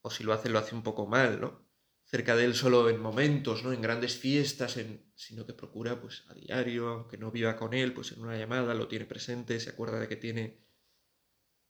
o 0.00 0.10
si 0.10 0.24
lo 0.24 0.32
hace, 0.32 0.48
lo 0.48 0.58
hace 0.58 0.74
un 0.74 0.82
poco 0.82 1.06
mal, 1.06 1.40
¿no? 1.40 1.66
cerca 2.06 2.36
de 2.36 2.44
él 2.44 2.54
solo 2.54 2.88
en 2.88 3.00
momentos, 3.00 3.64
¿no? 3.64 3.72
En 3.72 3.82
grandes 3.82 4.16
fiestas, 4.16 4.76
en, 4.76 5.10
sino 5.16 5.44
que 5.44 5.54
procura, 5.54 6.00
pues, 6.00 6.24
a 6.28 6.34
diario, 6.34 6.88
aunque 6.88 7.18
no 7.18 7.32
viva 7.32 7.56
con 7.56 7.74
él, 7.74 7.92
pues 7.92 8.12
en 8.12 8.20
una 8.20 8.38
llamada 8.38 8.74
lo 8.74 8.86
tiene 8.86 9.06
presente, 9.06 9.58
se 9.58 9.70
acuerda 9.70 9.98
de 9.98 10.08
que 10.08 10.16
tiene 10.16 10.64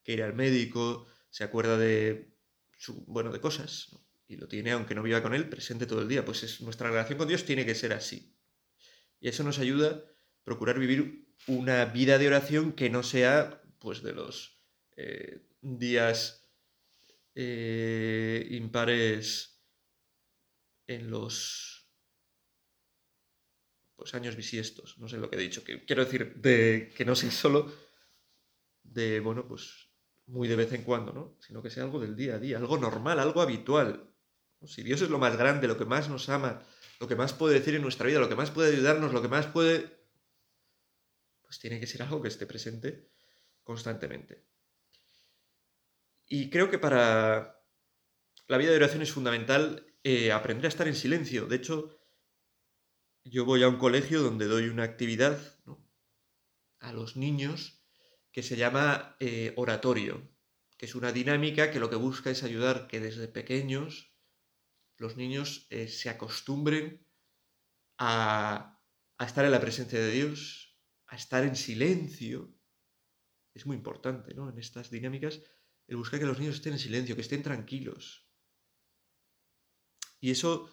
que 0.05 0.13
ir 0.13 0.23
al 0.23 0.35
médico, 0.35 1.07
se 1.31 1.45
acuerda 1.45 1.77
de, 1.77 2.35
su, 2.79 3.05
bueno, 3.07 3.33
de 3.33 3.41
cosas, 3.41 3.89
¿no? 3.93 4.07
y 4.29 4.37
lo 4.37 4.49
tiene, 4.49 4.73
aunque 4.73 4.95
no 4.95 5.03
viva 5.03 5.23
con 5.23 5.35
él, 5.35 5.49
presente 5.49 5.87
todo 5.87 6.03
el 6.03 6.09
día. 6.09 6.25
Pues 6.25 6.43
es, 6.43 6.61
nuestra 6.61 6.91
relación 6.91 7.19
con 7.19 7.29
Dios 7.29 7.45
tiene 7.45 7.65
que 7.65 7.75
ser 7.75 7.93
así. 7.93 8.37
Y 9.21 9.29
eso 9.29 9.45
nos 9.45 9.59
ayuda 9.59 9.91
a 9.91 10.03
procurar 10.45 10.79
vivir 10.79 11.29
una 11.47 11.85
vida 11.85 12.19
de 12.19 12.27
oración 12.27 12.73
que 12.73 12.91
no 12.91 13.03
sea, 13.03 13.63
pues, 13.79 14.03
de 14.03 14.13
los 14.13 14.61
eh, 14.97 15.47
días 15.61 16.51
eh, 17.35 18.47
impares 18.51 19.63
en 20.87 21.11
los 21.11 21.89
pues, 23.97 24.15
años 24.15 24.37
bisiestos, 24.37 24.99
no 24.99 25.09
sé 25.09 25.19
lo 25.19 25.31
que 25.31 25.37
he 25.37 25.41
dicho, 25.41 25.65
que 25.65 25.85
quiero 25.85 26.05
decir, 26.05 26.37
de 26.37 26.93
que 26.97 27.05
no 27.05 27.17
sea 27.17 27.31
solo 27.31 27.73
de, 28.83 29.21
bueno, 29.21 29.47
pues 29.49 29.86
muy 30.27 30.49
de 30.49 30.57
vez 30.57 30.73
en 30.73 30.83
cuando, 30.83 31.13
¿no? 31.13 31.37
Sino 31.41 31.63
que 31.63 31.71
sea 31.71 31.85
algo 31.85 32.01
del 32.01 32.17
día 32.17 32.35
a 32.35 32.39
día, 32.39 32.59
algo 32.59 32.79
normal, 32.79 33.19
algo 33.21 33.41
habitual. 33.41 34.11
Si 34.65 34.83
Dios 34.83 35.01
es 35.03 35.11
lo 35.11 35.19
más 35.19 35.37
grande, 35.37 35.69
lo 35.69 35.79
que 35.79 35.85
más 35.85 36.09
nos 36.09 36.29
ama, 36.29 36.63
lo 36.99 37.07
que 37.07 37.17
más 37.17 37.33
puede 37.33 37.55
decir 37.55 37.75
en 37.75 37.83
nuestra 37.83 38.07
vida, 38.07 38.19
lo 38.19 38.29
que 38.29 38.35
más 38.35 38.51
puede 38.51 38.75
ayudarnos, 38.75 39.13
lo 39.13 39.23
que 39.23 39.29
más 39.29 39.47
puede... 39.47 39.97
Pues 41.43 41.61
tiene 41.61 41.79
que 41.79 41.87
ser 41.87 42.03
algo 42.03 42.21
que 42.21 42.29
esté 42.29 42.47
presente 42.47 43.09
constantemente. 43.63 44.45
Y 46.27 46.51
creo 46.51 46.71
que 46.71 46.79
para 46.79 47.63
la 48.49 48.59
vida 48.59 48.71
de 48.71 48.77
oración 48.77 49.03
es 49.03 49.13
fundamental 49.13 49.87
eh, 50.03 50.33
aprender 50.33 50.67
a 50.67 50.69
estar 50.69 50.89
en 50.89 50.97
silencio. 50.97 51.47
De 51.47 51.57
hecho, 51.57 52.01
yo 53.23 53.45
voy 53.45 53.63
a 53.63 53.69
un 53.69 53.77
colegio 53.77 54.23
donde 54.23 54.47
doy 54.47 54.69
una 54.69 54.83
actividad 54.83 55.39
a 56.81 56.93
los 56.93 57.17
niños 57.17 57.86
que 58.37 58.43
se 58.43 58.59
llama 58.59 59.17
eh, 59.19 59.55
oratorio, 59.57 60.31
que 60.77 60.85
es 60.85 60.95
una 60.95 61.11
dinámica 61.11 61.71
que 61.71 61.81
lo 61.81 61.89
que 61.89 61.97
busca 61.97 62.29
es 62.29 62.43
ayudar 62.43 62.87
que 62.87 63.01
desde 63.01 63.29
pequeños 63.29 64.15
los 64.99 65.17
niños 65.17 65.67
eh, 65.71 65.89
se 65.89 66.11
acostumbren 66.11 67.09
a, 67.97 68.79
a 69.17 69.25
estar 69.25 69.47
en 69.47 69.53
la 69.53 69.61
presencia 69.63 69.99
de 69.99 70.11
Dios, 70.11 70.79
a 71.07 71.17
estar 71.17 71.45
en 71.45 71.57
silencio. 71.57 72.55
Es 73.55 73.65
muy 73.65 73.75
importante, 73.75 74.35
¿no? 74.35 74.51
En 74.51 74.59
estas 74.59 74.91
dinámicas, 74.91 75.41
el 75.87 75.97
buscar 75.97 76.21
que 76.21 76.27
los 76.27 76.39
niños 76.39 76.57
estén 76.57 76.75
en 76.75 76.79
silencio, 76.79 77.15
que 77.15 77.23
estén 77.23 77.43
tranquilos, 77.43 78.29
y 80.21 80.31
eso 80.31 80.71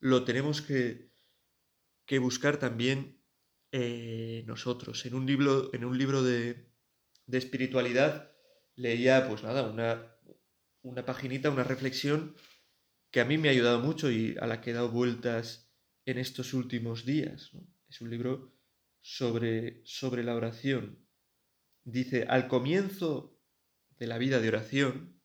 lo 0.00 0.22
tenemos 0.26 0.60
que, 0.60 1.12
buscar 2.20 2.58
también 2.58 3.24
eh, 3.72 4.44
nosotros. 4.46 5.06
En 5.06 5.14
un 5.14 5.24
libro, 5.24 5.72
en 5.72 5.86
un 5.86 5.96
libro 5.96 6.22
de, 6.22 6.75
de 7.26 7.38
espiritualidad 7.38 8.32
leía, 8.74 9.28
pues 9.28 9.42
nada, 9.42 9.68
una, 9.68 10.16
una 10.82 11.04
paginita, 11.04 11.50
una 11.50 11.64
reflexión 11.64 12.34
que 13.10 13.20
a 13.20 13.24
mí 13.24 13.38
me 13.38 13.48
ha 13.48 13.52
ayudado 13.52 13.80
mucho 13.80 14.10
y 14.10 14.36
a 14.40 14.46
la 14.46 14.60
que 14.60 14.70
he 14.70 14.74
dado 14.74 14.90
vueltas 14.90 15.72
en 16.04 16.18
estos 16.18 16.54
últimos 16.54 17.04
días. 17.04 17.52
Es 17.88 18.00
un 18.00 18.10
libro 18.10 18.52
sobre, 19.00 19.82
sobre 19.84 20.22
la 20.22 20.34
oración. 20.34 21.06
Dice, 21.84 22.26
al 22.28 22.48
comienzo 22.48 23.40
de 23.98 24.06
la 24.06 24.18
vida 24.18 24.40
de 24.40 24.48
oración, 24.48 25.22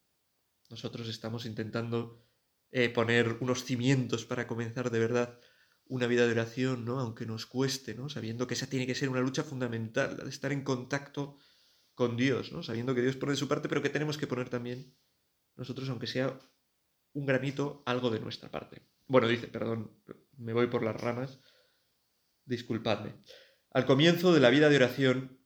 nosotros 0.69 1.09
estamos 1.09 1.45
intentando 1.45 2.23
eh, 2.71 2.89
poner 2.89 3.37
unos 3.41 3.65
cimientos 3.65 4.25
para 4.25 4.47
comenzar 4.47 4.91
de 4.91 4.99
verdad 4.99 5.39
una 5.85 6.07
vida 6.07 6.25
de 6.25 6.31
oración, 6.31 6.85
¿no? 6.85 6.99
Aunque 6.99 7.25
nos 7.25 7.45
cueste, 7.45 7.93
¿no? 7.93 8.07
Sabiendo 8.07 8.47
que 8.47 8.53
esa 8.53 8.67
tiene 8.67 8.87
que 8.87 8.95
ser 8.95 9.09
una 9.09 9.19
lucha 9.19 9.43
fundamental, 9.43 10.15
la 10.17 10.23
de 10.23 10.29
estar 10.29 10.53
en 10.53 10.63
contacto 10.63 11.37
con 12.01 12.17
Dios, 12.17 12.51
¿no? 12.51 12.63
Sabiendo 12.63 12.95
que 12.95 13.03
Dios 13.03 13.15
pone 13.15 13.35
su 13.35 13.47
parte, 13.47 13.69
pero 13.69 13.83
que 13.83 13.91
tenemos 13.91 14.17
que 14.17 14.25
poner 14.25 14.49
también 14.49 14.97
nosotros, 15.55 15.87
aunque 15.87 16.07
sea 16.07 16.35
un 17.13 17.27
granito, 17.27 17.83
algo 17.85 18.09
de 18.09 18.19
nuestra 18.19 18.49
parte. 18.49 18.81
Bueno, 19.05 19.27
dice, 19.27 19.47
perdón, 19.47 20.01
me 20.35 20.53
voy 20.53 20.65
por 20.65 20.81
las 20.81 20.99
ramas, 20.99 21.39
disculpadme. 22.45 23.13
Al 23.69 23.85
comienzo 23.85 24.33
de 24.33 24.39
la 24.39 24.49
vida 24.49 24.69
de 24.69 24.77
oración, 24.77 25.45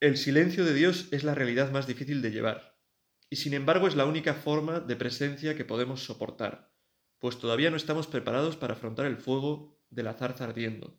el 0.00 0.16
silencio 0.16 0.64
de 0.64 0.72
Dios 0.72 1.08
es 1.10 1.24
la 1.24 1.34
realidad 1.34 1.70
más 1.70 1.86
difícil 1.86 2.22
de 2.22 2.30
llevar 2.30 2.80
y 3.28 3.36
sin 3.36 3.52
embargo 3.52 3.86
es 3.86 3.94
la 3.94 4.06
única 4.06 4.32
forma 4.32 4.80
de 4.80 4.96
presencia 4.96 5.54
que 5.58 5.66
podemos 5.66 6.04
soportar, 6.04 6.72
pues 7.18 7.38
todavía 7.38 7.68
no 7.68 7.76
estamos 7.76 8.06
preparados 8.06 8.56
para 8.56 8.72
afrontar 8.72 9.04
el 9.04 9.18
fuego 9.18 9.78
de 9.90 10.04
la 10.04 10.14
zarza 10.14 10.44
ardiendo. 10.44 10.98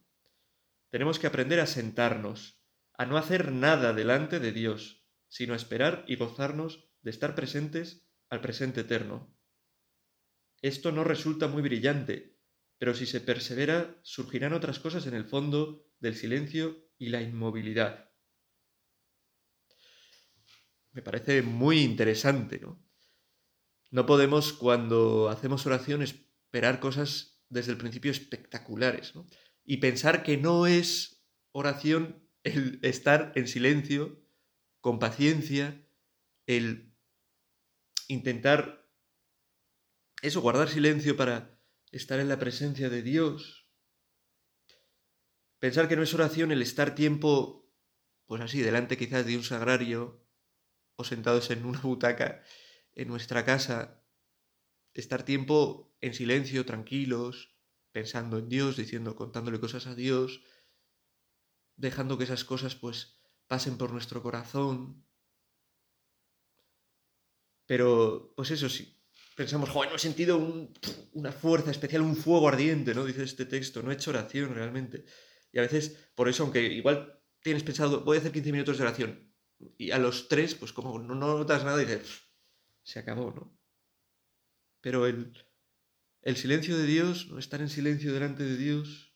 Tenemos 0.92 1.18
que 1.18 1.26
aprender 1.26 1.60
a 1.60 1.66
sentarnos, 1.66 2.63
a 2.98 3.06
no 3.06 3.18
hacer 3.18 3.52
nada 3.52 3.94
delante 3.94 4.40
de 4.40 4.52
Dios, 4.52 5.06
sino 5.28 5.54
a 5.54 5.58
esperar 5.58 6.06
y 6.08 6.16
gozarnos 6.16 6.90
de 7.02 7.12
estar 7.12 7.36
presentes 7.36 8.08
al 8.30 8.42
presente 8.42 8.82
eterno. 8.82 9.36
Esto 10.62 10.92
no 10.92 11.04
resulta 11.04 11.48
muy 11.48 11.62
brillante, 11.62 12.40
pero 12.78 12.94
si 12.94 13.06
se 13.06 13.22
persevera 13.22 14.00
surgirán 14.04 14.54
otras 14.54 14.80
cosas 14.80 15.08
en 15.08 15.14
el 15.14 15.26
fondo 15.26 15.86
del 16.00 16.16
silencio 16.16 16.90
y 16.98 17.10
la 17.10 17.22
inmovilidad 17.22 18.14
me 20.94 21.02
parece 21.02 21.42
muy 21.42 21.82
interesante, 21.82 22.60
¿no? 22.60 22.82
No 23.92 24.06
podemos, 24.06 24.54
cuando 24.54 25.30
hacemos 25.30 25.66
oración, 25.66 26.02
esperar 26.02 26.80
cosas 26.80 27.44
desde 27.50 27.72
el 27.72 27.78
principio 27.78 28.12
espectaculares, 28.12 29.16
¿no? 29.16 29.28
Y 29.66 29.78
pensar 29.78 30.24
que 30.24 30.38
no 30.38 30.66
es 30.68 31.26
oración 31.52 32.23
el 32.44 32.80
estar 32.84 33.32
en 33.36 33.48
silencio, 33.48 34.22
con 34.82 35.00
paciencia, 35.00 35.88
el 36.46 36.94
intentar 38.08 38.84
eso, 40.22 40.42
guardar 40.42 40.70
silencio 40.70 41.18
para 41.18 41.60
estar 41.92 42.20
en 42.22 42.30
la 42.30 42.40
presencia 42.40 42.90
de 42.90 43.02
Dios. 43.02 43.68
Pensar 45.60 45.90
que 45.90 45.98
no 45.98 46.04
es 46.04 46.14
oración 46.14 46.52
el 46.52 46.62
estar 46.62 46.96
tiempo, 46.96 47.70
pues 48.26 48.42
así, 48.42 48.62
delante 48.62 48.98
quizás 48.98 49.26
de 49.26 49.36
un 49.36 49.44
sagrario 49.44 50.26
o 50.96 51.04
sentados 51.04 51.50
en 51.52 51.66
una 51.66 51.80
butaca 51.82 52.42
en 52.94 53.10
nuestra 53.10 53.44
casa, 53.44 54.04
estar 54.94 55.24
tiempo 55.24 55.94
en 56.00 56.14
silencio, 56.14 56.66
tranquilos, 56.66 57.58
pensando 57.92 58.38
en 58.38 58.48
Dios, 58.48 58.78
diciendo, 58.78 59.16
contándole 59.16 59.60
cosas 59.60 59.88
a 59.88 59.96
Dios, 59.96 60.42
dejando 61.76 62.18
que 62.18 62.24
esas 62.26 62.44
cosas 62.44 62.76
pues 62.76 63.20
pasen 63.48 63.78
por 63.78 63.92
nuestro 63.92 64.22
corazón. 64.22 65.06
Pero, 67.66 68.34
pues 68.36 68.52
eso 68.52 68.70
sí, 68.70 69.02
pensamos, 69.36 69.70
joder, 69.70 69.90
no 69.90 69.96
he 69.96 70.00
sentido 70.00 70.38
una 71.14 71.32
fuerza 71.32 71.72
especial, 71.72 72.02
un 72.02 72.16
fuego 72.16 72.48
ardiente, 72.48 72.94
¿no? 72.94 73.06
Dice 73.06 73.24
este 73.24 73.46
texto, 73.46 73.82
no 73.82 73.92
he 73.92 73.96
hecho 73.96 74.12
oración 74.12 74.54
realmente. 74.54 75.06
Y 75.52 75.60
a 75.60 75.62
veces, 75.62 76.10
por 76.16 76.28
eso, 76.28 76.44
aunque 76.44 76.62
igual 76.62 77.22
tienes 77.42 77.64
pensado, 77.64 78.04
voy 78.04 78.18
a 78.18 78.20
hacer 78.20 78.32
15 78.32 78.52
minutos 78.52 78.78
de 78.78 78.84
oración, 78.84 79.34
y 79.78 79.92
a 79.92 79.98
los 79.98 80.28
tres, 80.28 80.56
pues 80.56 80.74
como 80.74 81.00
no, 81.00 81.16
notas 81.16 81.64
nada, 81.64 81.78
dices, 81.78 82.24
se 82.84 83.00
acabó, 83.00 83.32
¿no? 83.32 83.58
Pero 84.82 85.06
el, 85.08 85.34
el 86.22 86.36
silencio 86.36 86.78
de 86.78 86.86
Dios, 86.86 87.28
no 87.30 87.40
estar 87.40 87.62
en 87.62 87.70
silencio 87.70 88.14
delante 88.14 88.44
de 88.44 88.58
Dios, 88.58 89.13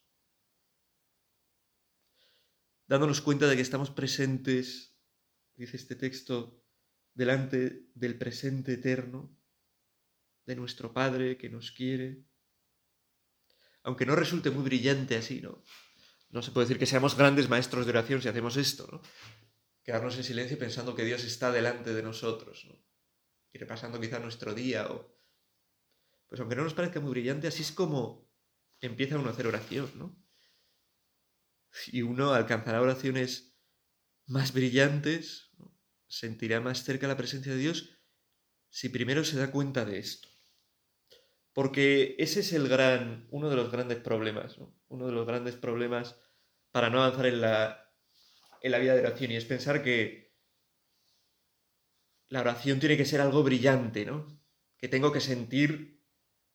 dándonos 2.88 3.22
cuenta 3.22 3.48
de 3.48 3.56
que 3.56 3.62
estamos 3.62 3.92
presentes, 3.92 4.96
dice 5.56 5.78
este 5.78 5.96
texto, 5.96 6.64
delante 7.14 7.90
del 7.94 8.18
presente 8.18 8.74
eterno, 8.74 9.38
de 10.46 10.56
nuestro 10.56 10.94
Padre 10.94 11.38
que 11.38 11.50
nos 11.50 11.72
quiere. 11.72 12.24
Aunque 13.84 14.06
no 14.06 14.16
resulte 14.16 14.50
muy 14.50 14.64
brillante 14.64 15.18
así, 15.18 15.42
¿no? 15.42 15.64
No 16.30 16.42
se 16.42 16.52
puede 16.52 16.66
decir 16.66 16.80
que 16.80 16.86
seamos 16.86 17.16
grandes 17.16 17.50
maestros 17.50 17.86
de 17.86 17.92
oración 17.92 18.22
si 18.22 18.30
hacemos 18.30 18.58
esto, 18.58 18.88
¿no? 18.92 19.02
Quedarnos 19.84 20.18
en 20.18 20.24
silencio 20.24 20.58
pensando 20.58 20.96
que 20.96 21.06
Dios 21.06 21.24
está 21.24 21.52
delante 21.52 21.94
de 21.94 22.04
nosotros, 22.04 22.66
¿no? 22.66 22.76
Y 23.54 23.58
repasando 23.60 24.00
quizá 24.00 24.20
nuestro 24.20 24.54
día 24.54 24.88
o... 24.88 25.16
Pues 26.28 26.42
aunque 26.42 26.56
no 26.58 26.64
nos 26.64 26.74
parezca 26.74 27.00
muy 27.00 27.12
brillante, 27.12 27.48
así 27.48 27.62
es 27.62 27.72
como 27.72 28.30
empieza 28.82 29.18
uno 29.18 29.30
a 29.30 29.32
hacer 29.32 29.48
oración, 29.48 29.90
¿no? 29.96 30.27
Y 31.92 32.02
uno 32.02 32.34
alcanzará 32.34 32.82
oraciones 32.82 33.56
más 34.26 34.54
brillantes, 34.54 35.52
sentirá 36.08 36.60
más 36.62 36.84
cerca 36.84 37.08
la 37.08 37.18
presencia 37.18 37.54
de 37.54 37.60
Dios 37.60 37.98
si 38.70 38.90
primero 38.90 39.24
se 39.24 39.38
da 39.38 39.52
cuenta 39.52 39.86
de 39.86 40.00
esto. 40.00 40.30
Porque 41.54 42.16
ese 42.20 42.42
es 42.42 42.54
el 42.54 42.68
gran, 42.68 43.28
uno 43.32 43.50
de 43.50 43.56
los 43.56 43.72
grandes 43.72 43.98
problemas, 44.00 44.58
uno 44.88 45.08
de 45.08 45.12
los 45.12 45.26
grandes 45.26 45.56
problemas 45.56 46.20
para 46.72 46.90
no 46.90 47.02
avanzar 47.02 47.26
en 47.26 47.42
la, 47.42 47.92
en 48.62 48.72
la 48.72 48.78
vida 48.78 48.94
de 48.94 49.02
oración, 49.02 49.32
y 49.32 49.36
es 49.36 49.46
pensar 49.46 49.82
que 49.82 50.36
la 52.30 52.42
oración 52.42 52.80
tiene 52.80 52.98
que 52.98 53.06
ser 53.06 53.22
algo 53.22 53.42
brillante, 53.44 54.06
¿no? 54.06 54.28
Que 54.78 54.88
tengo 54.88 55.12
que 55.12 55.22
sentir 55.22 56.04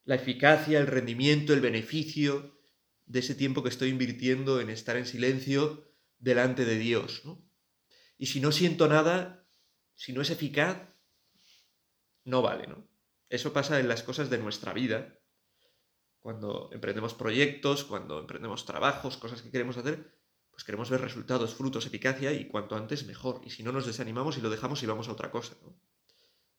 la 0.05 0.17
eficacia, 0.17 0.79
el 0.79 0.87
rendimiento, 0.87 1.53
el 1.55 1.61
beneficio 1.61 2.62
de 3.13 3.19
ese 3.19 3.35
tiempo 3.35 3.63
que 3.63 3.69
estoy 3.69 3.91
invirtiendo 3.91 4.59
en 4.59 4.71
estar 4.71 4.97
en 4.97 5.05
silencio 5.05 5.85
delante 6.19 6.65
de 6.65 6.79
Dios, 6.79 7.23
¿no? 7.27 7.45
Y 8.17 8.27
si 8.27 8.41
no 8.41 8.53
siento 8.53 8.89
nada, 8.89 9.47
si 9.95 10.15
no 10.15 10.23
es 10.23 10.31
eficaz, 10.31 10.79
no 12.25 12.41
vale, 12.41 12.67
¿no? 12.67 12.89
Eso 13.29 13.53
pasa 13.53 13.81
en 13.81 13.89
las 13.89 14.03
cosas 14.03 14.31
de 14.31 14.39
nuestra 14.39 14.73
vida. 14.73 15.19
Cuando 16.21 16.71
emprendemos 16.73 17.13
proyectos, 17.13 17.85
cuando 17.85 18.19
emprendemos 18.19 18.65
trabajos, 18.65 19.19
cosas 19.19 19.43
que 19.43 19.51
queremos 19.51 19.77
hacer, 19.77 20.19
pues 20.51 20.65
queremos 20.65 20.89
ver 20.89 21.03
resultados, 21.03 21.55
frutos, 21.55 21.85
eficacia 21.85 22.33
y 22.33 22.47
cuanto 22.47 22.77
antes 22.77 23.05
mejor. 23.05 23.43
Y 23.45 23.51
si 23.51 23.63
no 23.63 23.73
nos 23.73 23.85
desanimamos 23.87 24.39
y 24.39 24.41
lo 24.41 24.49
dejamos 24.49 24.83
y 24.83 24.87
vamos 24.87 25.09
a 25.09 25.13
otra 25.13 25.31
cosa, 25.31 25.55
¿no? 25.63 25.79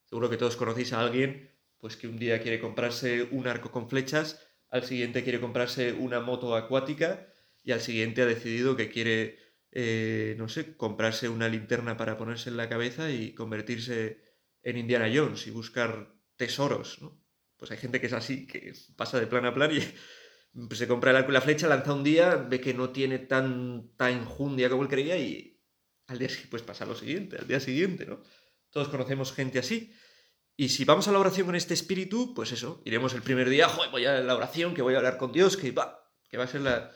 Seguro 0.04 0.30
que 0.30 0.36
todos 0.36 0.54
conocéis 0.54 0.92
a 0.92 1.00
alguien 1.00 1.50
pues 1.80 1.96
que 1.96 2.06
un 2.06 2.16
día 2.16 2.40
quiere 2.40 2.60
comprarse 2.60 3.24
un 3.24 3.48
arco 3.48 3.70
con 3.70 3.88
flechas, 3.88 4.40
al 4.74 4.82
siguiente 4.82 5.22
quiere 5.22 5.40
comprarse 5.40 5.92
una 5.92 6.18
moto 6.18 6.56
acuática 6.56 7.28
y 7.62 7.70
al 7.70 7.80
siguiente 7.80 8.22
ha 8.22 8.26
decidido 8.26 8.74
que 8.74 8.90
quiere, 8.90 9.38
eh, 9.70 10.34
no 10.36 10.48
sé, 10.48 10.76
comprarse 10.76 11.28
una 11.28 11.48
linterna 11.48 11.96
para 11.96 12.18
ponerse 12.18 12.50
en 12.50 12.56
la 12.56 12.68
cabeza 12.68 13.08
y 13.12 13.34
convertirse 13.34 14.20
en 14.64 14.76
Indiana 14.76 15.08
Jones 15.14 15.46
y 15.46 15.52
buscar 15.52 16.12
tesoros, 16.34 17.00
¿no? 17.00 17.22
Pues 17.56 17.70
hay 17.70 17.76
gente 17.76 18.00
que 18.00 18.08
es 18.08 18.12
así, 18.12 18.48
que 18.48 18.72
pasa 18.96 19.20
de 19.20 19.28
plan 19.28 19.44
a 19.44 19.54
plan 19.54 19.70
y 19.70 19.80
se 20.74 20.88
compra 20.88 21.12
el 21.12 21.18
arco 21.18 21.30
y 21.30 21.34
la 21.34 21.40
flecha, 21.40 21.68
lanza 21.68 21.94
un 21.94 22.02
día, 22.02 22.34
ve 22.34 22.60
que 22.60 22.74
no 22.74 22.90
tiene 22.90 23.20
tanta 23.20 24.10
enjundia 24.10 24.68
como 24.68 24.82
él 24.82 24.88
creía 24.88 25.16
y 25.16 25.62
al 26.08 26.18
día 26.18 26.28
siguiente 26.28 26.50
pues 26.50 26.64
pasa 26.64 26.84
lo 26.84 26.96
siguiente, 26.96 27.36
al 27.38 27.46
día 27.46 27.60
siguiente, 27.60 28.06
¿no? 28.06 28.24
Todos 28.70 28.88
conocemos 28.88 29.32
gente 29.32 29.60
así. 29.60 29.94
Y 30.56 30.68
si 30.68 30.84
vamos 30.84 31.08
a 31.08 31.12
la 31.12 31.18
oración 31.18 31.46
con 31.46 31.56
este 31.56 31.74
espíritu, 31.74 32.32
pues 32.34 32.52
eso, 32.52 32.80
iremos 32.84 33.12
el 33.14 33.22
primer 33.22 33.48
día, 33.48 33.68
joder, 33.68 33.90
voy 33.90 34.06
a 34.06 34.20
la 34.20 34.36
oración, 34.36 34.74
que 34.74 34.82
voy 34.82 34.94
a 34.94 34.98
hablar 34.98 35.18
con 35.18 35.32
Dios, 35.32 35.56
que 35.56 35.72
va, 35.72 36.12
que 36.28 36.36
va 36.36 36.44
a 36.44 36.48
ser 36.48 36.60
la... 36.60 36.92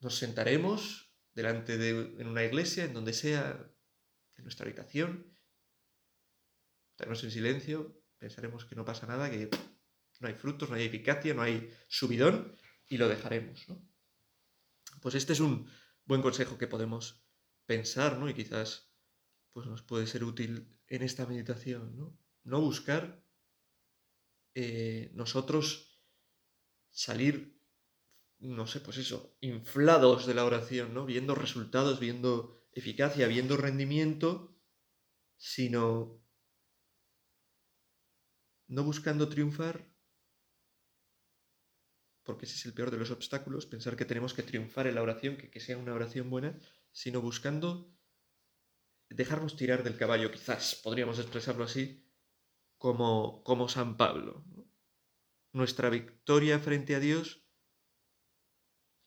Nos 0.00 0.16
sentaremos 0.16 1.12
delante 1.34 1.76
de 1.76 1.90
en 1.90 2.28
una 2.28 2.44
iglesia, 2.44 2.84
en 2.84 2.94
donde 2.94 3.12
sea, 3.12 3.68
en 4.36 4.44
nuestra 4.44 4.64
habitación, 4.64 5.36
estaremos 6.92 7.22
en 7.24 7.30
silencio, 7.32 8.00
pensaremos 8.18 8.64
que 8.64 8.76
no 8.76 8.84
pasa 8.84 9.06
nada, 9.06 9.28
que 9.30 9.50
no 10.20 10.28
hay 10.28 10.34
frutos, 10.34 10.70
no 10.70 10.76
hay 10.76 10.84
eficacia, 10.84 11.34
no 11.34 11.42
hay 11.42 11.72
subidón 11.88 12.56
y 12.88 12.98
lo 12.98 13.08
dejaremos. 13.08 13.68
¿no? 13.68 13.80
Pues 15.00 15.14
este 15.14 15.32
es 15.32 15.40
un 15.40 15.68
buen 16.04 16.22
consejo 16.22 16.58
que 16.58 16.66
podemos 16.66 17.24
pensar 17.66 18.18
¿no? 18.18 18.28
y 18.28 18.34
quizás 18.34 18.92
pues 19.52 19.66
nos 19.66 19.82
puede 19.82 20.06
ser 20.06 20.24
útil 20.24 20.76
en 20.86 21.02
esta 21.02 21.26
meditación. 21.26 21.96
No, 21.96 22.18
no 22.48 22.62
buscar 22.62 23.22
eh, 24.54 25.10
nosotros 25.14 26.02
salir, 26.90 27.60
no 28.38 28.66
sé, 28.66 28.80
pues 28.80 28.96
eso, 28.96 29.36
inflados 29.40 30.26
de 30.26 30.34
la 30.34 30.44
oración, 30.44 30.94
¿no? 30.94 31.04
viendo 31.04 31.34
resultados, 31.34 32.00
viendo 32.00 32.58
eficacia, 32.72 33.28
viendo 33.28 33.56
rendimiento, 33.56 34.58
sino 35.36 36.24
no 38.66 38.82
buscando 38.82 39.28
triunfar, 39.28 39.94
porque 42.22 42.46
ese 42.46 42.54
es 42.56 42.66
el 42.66 42.72
peor 42.72 42.90
de 42.90 42.98
los 42.98 43.10
obstáculos, 43.10 43.66
pensar 43.66 43.94
que 43.94 44.06
tenemos 44.06 44.32
que 44.32 44.42
triunfar 44.42 44.86
en 44.86 44.94
la 44.94 45.02
oración, 45.02 45.36
que, 45.36 45.50
que 45.50 45.60
sea 45.60 45.76
una 45.76 45.94
oración 45.94 46.30
buena, 46.30 46.58
sino 46.92 47.20
buscando 47.20 47.94
dejarnos 49.10 49.56
tirar 49.56 49.82
del 49.82 49.98
caballo, 49.98 50.32
quizás 50.32 50.74
podríamos 50.82 51.18
expresarlo 51.18 51.64
así, 51.64 52.07
como, 52.78 53.42
como 53.44 53.68
San 53.68 53.96
Pablo. 53.96 54.44
Nuestra 55.52 55.90
victoria 55.90 56.58
frente 56.58 56.94
a 56.94 57.00
Dios 57.00 57.44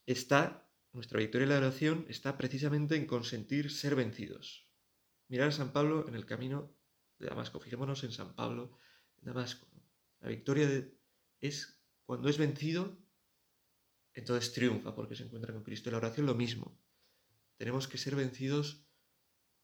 está, 0.06 0.70
nuestra 0.92 1.18
victoria 1.18 1.44
en 1.44 1.50
la 1.50 1.58
oración 1.58 2.04
está 2.08 2.36
precisamente 2.36 2.96
en 2.96 3.06
consentir 3.06 3.70
ser 3.70 3.96
vencidos. 3.96 4.68
Mirar 5.28 5.48
a 5.48 5.52
San 5.52 5.72
Pablo 5.72 6.06
en 6.08 6.14
el 6.14 6.26
camino 6.26 6.76
de 7.18 7.28
Damasco. 7.28 7.58
Fijémonos 7.58 8.04
en 8.04 8.12
San 8.12 8.34
Pablo 8.34 8.78
Damasco. 9.22 9.66
La 10.20 10.28
victoria 10.28 10.68
es 11.40 11.82
cuando 12.04 12.28
es 12.28 12.36
vencido, 12.36 12.98
entonces 14.12 14.52
triunfa 14.52 14.94
porque 14.94 15.16
se 15.16 15.24
encuentra 15.24 15.54
con 15.54 15.62
Cristo. 15.62 15.88
En 15.88 15.92
la 15.92 15.98
oración 15.98 16.26
lo 16.26 16.34
mismo. 16.34 16.78
Tenemos 17.56 17.88
que 17.88 17.96
ser 17.96 18.16
vencidos 18.16 18.86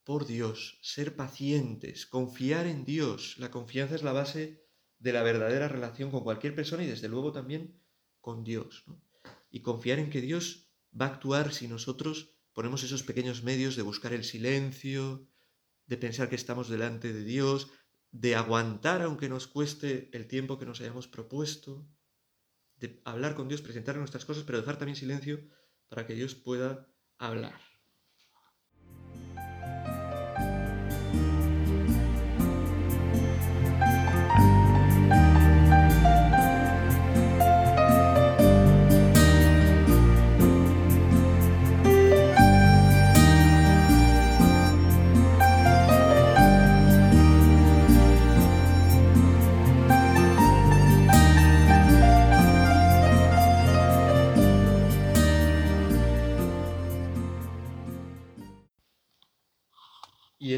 por 0.08 0.26
Dios, 0.26 0.78
ser 0.80 1.16
pacientes, 1.16 2.06
confiar 2.06 2.66
en 2.66 2.86
Dios. 2.86 3.36
La 3.36 3.50
confianza 3.50 3.94
es 3.94 4.02
la 4.02 4.14
base 4.14 4.64
de 4.98 5.12
la 5.12 5.22
verdadera 5.22 5.68
relación 5.68 6.10
con 6.10 6.24
cualquier 6.24 6.54
persona 6.54 6.82
y 6.82 6.86
desde 6.86 7.10
luego 7.10 7.30
también 7.30 7.78
con 8.18 8.42
Dios. 8.42 8.86
Y 9.50 9.60
confiar 9.60 9.98
en 9.98 10.08
que 10.08 10.22
Dios 10.22 10.72
va 10.98 11.04
a 11.04 11.08
actuar 11.10 11.52
si 11.52 11.68
nosotros 11.68 12.34
ponemos 12.54 12.84
esos 12.84 13.02
pequeños 13.02 13.42
medios 13.42 13.76
de 13.76 13.82
buscar 13.82 14.14
el 14.14 14.24
silencio, 14.24 15.28
de 15.84 15.98
pensar 15.98 16.30
que 16.30 16.36
estamos 16.36 16.70
delante 16.70 17.12
de 17.12 17.24
Dios, 17.24 17.70
de 18.10 18.34
aguantar 18.34 19.02
aunque 19.02 19.28
nos 19.28 19.46
cueste 19.46 20.08
el 20.16 20.26
tiempo 20.26 20.58
que 20.58 20.64
nos 20.64 20.80
hayamos 20.80 21.06
propuesto, 21.06 21.86
de 22.76 23.02
hablar 23.04 23.34
con 23.34 23.48
Dios, 23.48 23.60
presentar 23.60 23.98
nuestras 23.98 24.24
cosas, 24.24 24.44
pero 24.44 24.56
dejar 24.56 24.78
también 24.78 24.96
silencio 24.96 25.46
para 25.90 26.06
que 26.06 26.14
Dios 26.14 26.34
pueda 26.34 26.90
hablar. 27.18 27.67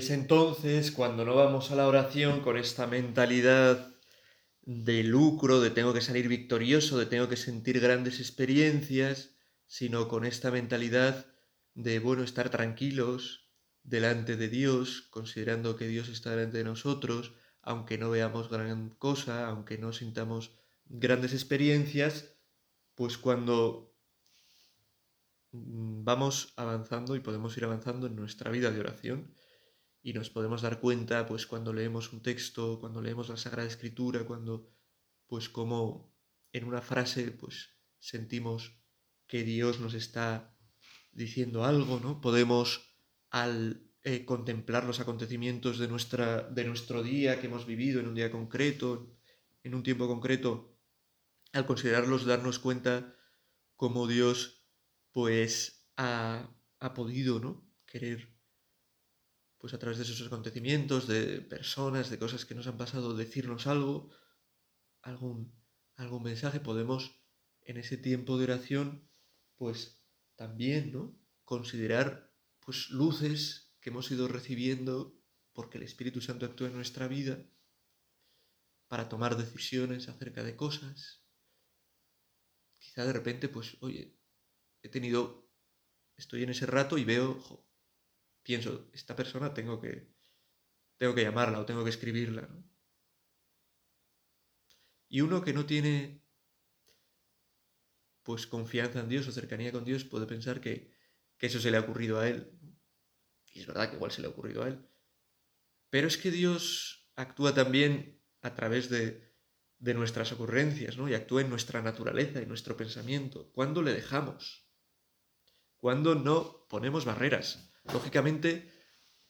Es 0.01 0.09
entonces 0.09 0.93
cuando 0.93 1.27
no 1.27 1.35
vamos 1.35 1.71
a 1.71 1.77
la 1.77 1.87
oración 1.87 2.41
con 2.41 2.57
esta 2.57 2.87
mentalidad 2.87 3.95
de 4.63 5.05
lucro, 5.05 5.61
de 5.61 5.69
tengo 5.69 5.93
que 5.93 6.01
salir 6.01 6.27
victorioso, 6.27 6.99
de 6.99 7.05
tengo 7.05 7.29
que 7.29 7.37
sentir 7.37 7.81
grandes 7.81 8.19
experiencias, 8.19 9.37
sino 9.67 10.09
con 10.09 10.25
esta 10.25 10.51
mentalidad 10.51 11.27
de, 11.75 11.99
bueno, 11.99 12.23
estar 12.23 12.49
tranquilos 12.49 13.51
delante 13.83 14.37
de 14.37 14.49
Dios, 14.49 15.03
considerando 15.11 15.77
que 15.77 15.87
Dios 15.87 16.09
está 16.09 16.31
delante 16.31 16.57
de 16.57 16.65
nosotros, 16.65 17.35
aunque 17.61 17.99
no 17.99 18.09
veamos 18.09 18.49
gran 18.49 18.89
cosa, 18.89 19.49
aunque 19.49 19.77
no 19.77 19.93
sintamos 19.93 20.55
grandes 20.87 21.35
experiencias, 21.35 22.39
pues 22.95 23.19
cuando 23.19 23.95
mm, 25.53 26.05
vamos 26.05 26.55
avanzando 26.57 27.17
y 27.17 27.21
podemos 27.21 27.55
ir 27.59 27.65
avanzando 27.65 28.07
en 28.07 28.17
nuestra 28.17 28.51
vida 28.51 28.71
de 28.71 28.81
oración 28.81 29.35
y 30.03 30.13
nos 30.13 30.31
podemos 30.31 30.63
dar 30.63 30.81
cuenta 30.81 31.27
pues 31.27 31.47
cuando 31.47 31.73
leemos 31.73 32.13
un 32.13 32.23
texto, 32.23 32.79
cuando 32.81 33.03
leemos 33.03 33.29
la 33.29 33.37
Sagrada 33.37 33.69
Escritura, 33.69 34.25
cuando 34.25 34.71
pues 35.27 35.49
como 35.49 36.15
en 36.53 36.65
una 36.65 36.81
frase 36.81 37.31
pues 37.31 37.71
sentimos 37.99 38.81
que 39.27 39.45
Dios 39.45 39.81
nos 39.81 39.95
está 39.95 40.57
diciendo 41.13 41.65
algo, 41.65 42.01
¿no? 42.01 42.21
Podemos 42.21 42.97
al 43.31 43.91
eh, 44.03 44.25
contemplar 44.25 44.85
los 44.85 45.01
acontecimientos 45.01 45.79
de, 45.79 45.87
nuestra, 45.87 46.43
de 46.43 46.65
nuestro 46.65 47.03
día 47.03 47.39
que 47.39 47.47
hemos 47.47 47.67
vivido 47.67 48.01
en 48.01 48.09
un 48.09 48.15
día 48.15 48.31
concreto, 48.31 49.13
en 49.63 49.75
un 49.75 49.83
tiempo 49.83 50.09
concreto, 50.09 50.75
al 51.53 51.67
considerarlos 51.67 52.25
darnos 52.25 52.59
cuenta 52.59 53.15
cómo 53.77 54.07
Dios 54.07 54.65
pues 55.13 55.91
ha, 55.97 56.49
ha 56.79 56.95
podido 56.95 57.41
¿no? 57.41 57.69
querer 57.87 58.40
pues 59.61 59.75
a 59.75 59.79
través 59.79 59.99
de 59.99 60.05
esos 60.05 60.27
acontecimientos, 60.27 61.07
de 61.07 61.43
personas, 61.43 62.09
de 62.09 62.19
cosas 62.19 62.47
que 62.47 62.55
nos 62.55 62.67
han 62.67 62.79
pasado, 62.79 63.15
decirnos 63.15 63.67
algo, 63.67 64.11
algún, 65.03 65.55
algún 65.97 66.23
mensaje, 66.23 66.61
podemos 66.61 67.21
en 67.61 67.77
ese 67.77 67.99
tiempo 67.99 68.39
de 68.39 68.45
oración 68.45 69.07
pues 69.57 70.03
también 70.35 70.93
¿no? 70.93 71.15
considerar 71.45 72.35
pues 72.61 72.89
luces 72.89 73.75
que 73.83 73.91
hemos 73.91 74.11
ido 74.11 74.29
recibiendo 74.29 75.21
porque 75.53 75.77
el 75.77 75.85
Espíritu 75.85 76.23
Santo 76.23 76.47
actúa 76.47 76.69
en 76.69 76.75
nuestra 76.75 77.07
vida 77.07 77.47
para 78.89 79.11
tomar 79.11 79.37
decisiones 79.37 80.09
acerca 80.09 80.43
de 80.43 80.57
cosas. 80.57 81.23
Quizá 82.79 83.05
de 83.05 83.13
repente, 83.13 83.49
pues, 83.49 83.77
oye, 83.81 84.19
he 84.83 84.89
tenido, 84.89 85.51
estoy 86.17 86.45
en 86.45 86.51
ese 86.51 86.65
rato 86.65 86.97
y 86.97 87.05
veo, 87.05 87.39
pienso, 88.43 88.91
esta 88.93 89.17
persona 89.17 89.55
tengo 89.55 89.81
que, 89.81 90.13
tengo 90.97 91.15
que 91.15 91.23
llamarla 91.23 91.61
o 91.61 91.67
tengo 91.67 91.85
que 91.85 91.91
escribirla. 91.91 92.49
Y 95.09 95.23
uno 95.23 95.43
que 95.43 95.53
no 95.53 95.67
tiene, 95.67 96.23
pues, 98.23 98.47
confianza 98.47 99.01
en 99.01 99.09
Dios 99.09 99.27
o 99.27 99.33
cercanía 99.33 99.73
con 99.73 99.85
Dios 99.85 100.05
puede 100.05 100.27
pensar 100.27 100.61
que, 100.61 100.93
que 101.37 101.47
eso 101.47 101.59
se 101.59 101.71
le 101.71 101.77
ha 101.77 101.81
ocurrido 101.81 102.21
a 102.21 102.29
él. 102.29 102.59
Y 103.53 103.61
es 103.61 103.67
verdad 103.67 103.91
que 103.91 103.97
igual 103.97 104.13
se 104.13 104.21
le 104.21 104.29
ha 104.29 104.31
ocurrido 104.31 104.63
a 104.63 104.69
él. 104.69 104.89
Pero 105.91 106.07
es 106.07 106.17
que 106.17 106.31
Dios 106.31 107.11
actúa 107.17 107.53
también 107.55 108.23
a 108.43 108.55
través 108.55 108.89
de, 108.89 109.31
de 109.81 109.95
nuestras 109.95 110.31
ocurrencias, 110.33 110.97
¿no? 110.97 111.09
Y 111.09 111.15
actúa 111.15 111.41
en 111.41 111.51
nuestra 111.51 111.83
naturaleza, 111.83 112.41
y 112.41 112.47
nuestro 112.47 112.77
pensamiento. 112.77 113.51
¿Cuándo 113.53 113.83
le 113.83 113.93
dejamos? 113.93 114.69
¿Cuándo 115.79 116.15
no 116.15 116.67
ponemos 116.69 117.07
barreras? 117.07 117.73
Lógicamente, 117.93 118.71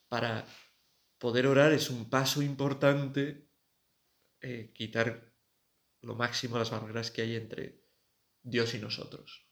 para 0.09 0.46
poder 1.18 1.46
orar 1.46 1.73
es 1.73 1.90
un 1.90 2.09
paso 2.11 2.42
importante 2.42 3.51
eh, 4.40 4.73
quitar 4.75 5.35
lo 6.01 6.14
máximo 6.14 6.59
las 6.59 6.70
barreras 6.70 7.11
que 7.11 7.23
hay 7.23 7.37
entre 7.37 7.85
Dios 8.42 8.75
y 8.75 8.79
nosotros. 8.79 9.49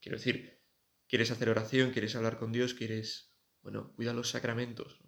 Quiero 0.00 0.18
decir, 0.18 0.62
quieres 1.08 1.30
hacer 1.30 1.48
oración, 1.48 1.90
quieres 1.90 2.14
hablar 2.16 2.38
con 2.38 2.52
Dios, 2.52 2.74
quieres, 2.74 3.34
bueno, 3.62 3.92
cuida 3.94 4.12
los 4.12 4.30
sacramentos, 4.30 5.00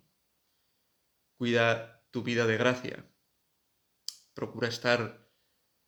cuida 1.36 2.06
tu 2.10 2.22
vida 2.22 2.46
de 2.46 2.56
gracia, 2.56 3.14
procura 4.34 4.68
estar 4.68 5.30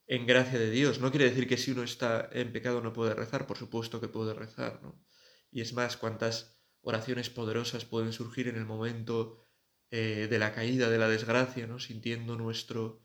en 0.06 0.26
gracia 0.26 0.58
de 0.58 0.70
Dios. 0.70 1.00
No 1.00 1.10
quiere 1.10 1.30
decir 1.30 1.48
que 1.48 1.56
si 1.56 1.70
uno 1.70 1.82
está 1.82 2.28
en 2.32 2.52
pecado 2.52 2.80
no 2.80 2.92
puede 2.92 3.14
rezar, 3.14 3.46
por 3.46 3.56
supuesto 3.56 4.00
que 4.00 4.08
puede 4.08 4.34
rezar, 4.34 4.82
¿no? 4.82 5.02
Y 5.50 5.60
es 5.60 5.72
más, 5.72 5.96
cuántas 5.96 6.53
oraciones 6.84 7.30
poderosas 7.30 7.84
pueden 7.84 8.12
surgir 8.12 8.48
en 8.48 8.56
el 8.56 8.66
momento 8.66 9.44
eh, 9.90 10.28
de 10.30 10.38
la 10.38 10.52
caída, 10.52 10.90
de 10.90 10.98
la 10.98 11.08
desgracia, 11.08 11.66
¿no? 11.66 11.78
Sintiendo 11.78 12.36
nuestro, 12.36 13.02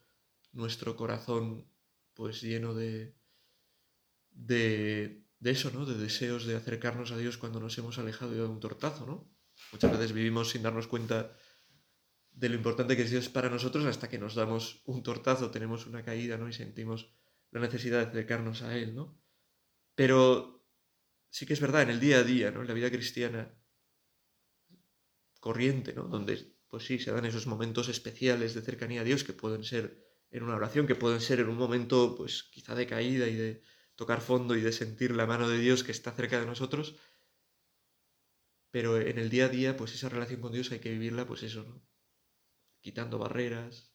nuestro 0.52 0.96
corazón 0.96 1.72
pues 2.14 2.42
lleno 2.42 2.74
de, 2.74 3.16
de, 4.32 5.24
de 5.40 5.52
eso, 5.52 5.72
¿no? 5.72 5.86
De 5.86 5.98
deseos 5.98 6.46
de 6.46 6.56
acercarnos 6.56 7.12
a 7.12 7.18
Dios 7.18 7.38
cuando 7.38 7.60
nos 7.60 7.78
hemos 7.78 7.98
alejado 7.98 8.36
dado 8.36 8.52
un 8.52 8.60
tortazo, 8.60 9.06
¿no? 9.06 9.32
Muchas 9.72 9.92
veces 9.92 10.14
vivimos 10.14 10.50
sin 10.50 10.64
darnos 10.64 10.88
cuenta 10.88 11.36
de 12.32 12.50
lo 12.50 12.56
importante 12.56 12.96
que 12.96 13.04
es 13.04 13.12
Dios 13.12 13.30
para 13.30 13.50
nosotros 13.50 13.86
hasta 13.86 14.10
que 14.10 14.20
nos 14.20 14.36
damos 14.36 14.82
un 14.86 15.04
tortazo, 15.04 15.52
tenemos 15.52 15.88
una 15.88 16.04
caída, 16.04 16.38
¿no? 16.38 16.50
Y 16.50 16.54
sentimos 16.54 17.14
la 17.52 17.62
necesidad 17.62 18.00
de 18.00 18.10
acercarnos 18.10 18.62
a 18.62 18.76
Él, 18.76 18.94
¿no? 18.94 19.22
Pero 19.96 20.66
sí 21.30 21.46
que 21.46 21.54
es 21.54 21.62
verdad, 21.62 21.84
en 21.84 21.92
el 21.92 22.00
día 22.00 22.20
a 22.20 22.24
día, 22.24 22.52
¿no? 22.52 22.62
En 22.62 22.68
la 22.68 22.74
vida 22.74 22.90
cristiana 22.90 23.59
corriente, 25.40 25.94
¿no? 25.94 26.04
Donde, 26.04 26.58
pues 26.68 26.86
sí, 26.86 27.00
se 27.00 27.12
dan 27.12 27.26
esos 27.26 27.48
momentos 27.48 27.90
especiales 27.90 28.54
de 28.54 28.62
cercanía 28.62 29.02
a 29.02 29.04
Dios 29.04 29.24
que 29.24 29.34
pueden 29.34 29.64
ser 29.64 30.06
en 30.32 30.44
una 30.44 30.56
oración, 30.56 30.88
que 30.88 30.96
pueden 30.96 31.22
ser 31.22 31.40
en 31.40 31.50
un 31.50 31.58
momento, 31.58 32.16
pues 32.16 32.44
quizá 32.44 32.76
de 32.76 32.88
caída 32.88 33.28
y 33.28 33.36
de 33.36 33.64
tocar 33.96 34.22
fondo 34.22 34.56
y 34.56 34.62
de 34.62 34.72
sentir 34.72 35.12
la 35.12 35.26
mano 35.26 35.50
de 35.50 35.60
Dios 35.60 35.84
que 35.84 35.92
está 35.92 36.12
cerca 36.12 36.40
de 36.40 36.46
nosotros, 36.46 36.96
pero 38.72 39.00
en 39.00 39.18
el 39.18 39.30
día 39.30 39.46
a 39.46 39.50
día, 39.50 39.76
pues 39.76 39.94
esa 39.96 40.10
relación 40.10 40.42
con 40.42 40.52
Dios 40.52 40.72
hay 40.72 40.80
que 40.80 40.92
vivirla, 40.92 41.26
pues 41.26 41.44
eso, 41.44 41.64
¿no? 41.64 41.82
Quitando 42.82 43.18
barreras, 43.18 43.92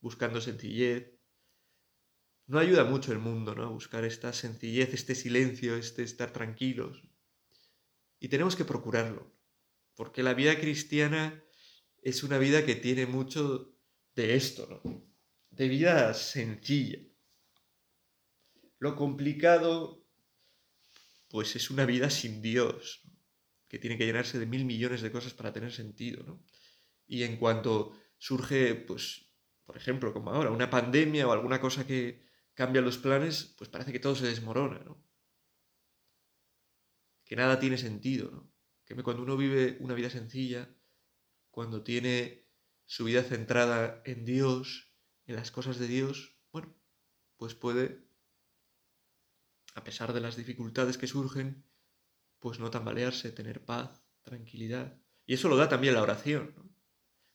buscando 0.00 0.40
sencillez. 0.40 1.12
No 2.46 2.58
ayuda 2.58 2.84
mucho 2.84 3.12
el 3.12 3.18
mundo, 3.18 3.54
¿no? 3.54 3.70
Buscar 3.70 4.04
esta 4.04 4.32
sencillez, 4.32 4.94
este 4.94 5.14
silencio, 5.14 5.76
este 5.76 6.02
estar 6.02 6.32
tranquilos. 6.32 7.02
Y 8.18 8.28
tenemos 8.28 8.56
que 8.56 8.64
procurarlo, 8.64 9.35
porque 9.96 10.22
la 10.22 10.34
vida 10.34 10.60
cristiana 10.60 11.42
es 12.02 12.22
una 12.22 12.38
vida 12.38 12.64
que 12.64 12.76
tiene 12.76 13.06
mucho 13.06 13.74
de 14.14 14.36
esto, 14.36 14.68
¿no? 14.68 15.04
De 15.50 15.68
vida 15.68 16.14
sencilla. 16.14 16.98
Lo 18.78 18.94
complicado, 18.94 20.06
pues 21.28 21.56
es 21.56 21.70
una 21.70 21.86
vida 21.86 22.10
sin 22.10 22.42
Dios, 22.42 23.02
que 23.68 23.78
tiene 23.78 23.96
que 23.96 24.06
llenarse 24.06 24.38
de 24.38 24.46
mil 24.46 24.66
millones 24.66 25.00
de 25.00 25.10
cosas 25.10 25.34
para 25.34 25.52
tener 25.52 25.72
sentido, 25.72 26.22
¿no? 26.24 26.44
Y 27.06 27.22
en 27.22 27.38
cuanto 27.38 27.98
surge, 28.18 28.74
pues, 28.74 29.32
por 29.64 29.76
ejemplo, 29.76 30.12
como 30.12 30.30
ahora, 30.30 30.50
una 30.50 30.70
pandemia 30.70 31.26
o 31.26 31.32
alguna 31.32 31.60
cosa 31.60 31.86
que 31.86 32.22
cambia 32.54 32.82
los 32.82 32.98
planes, 32.98 33.54
pues 33.56 33.70
parece 33.70 33.92
que 33.92 34.00
todo 34.00 34.14
se 34.14 34.26
desmorona, 34.26 34.78
¿no? 34.80 35.02
Que 37.24 37.34
nada 37.34 37.58
tiene 37.58 37.78
sentido, 37.78 38.30
¿no? 38.30 38.55
Que 38.86 38.94
cuando 39.02 39.22
uno 39.22 39.36
vive 39.36 39.76
una 39.80 39.94
vida 39.94 40.08
sencilla, 40.08 40.74
cuando 41.50 41.82
tiene 41.82 42.48
su 42.86 43.04
vida 43.04 43.22
centrada 43.22 44.00
en 44.06 44.24
Dios, 44.24 44.94
en 45.26 45.36
las 45.36 45.50
cosas 45.50 45.78
de 45.78 45.88
Dios, 45.88 46.38
bueno, 46.52 46.74
pues 47.36 47.54
puede 47.54 48.06
a 49.76 49.84
pesar 49.84 50.14
de 50.14 50.20
las 50.20 50.36
dificultades 50.36 50.96
que 50.96 51.06
surgen, 51.06 51.64
pues 52.38 52.58
no 52.58 52.70
tambalearse, 52.70 53.30
tener 53.30 53.64
paz, 53.64 54.02
tranquilidad. 54.22 54.98
Y 55.26 55.34
eso 55.34 55.48
lo 55.48 55.56
da 55.56 55.68
también 55.68 55.94
la 55.94 56.02
oración. 56.02 56.54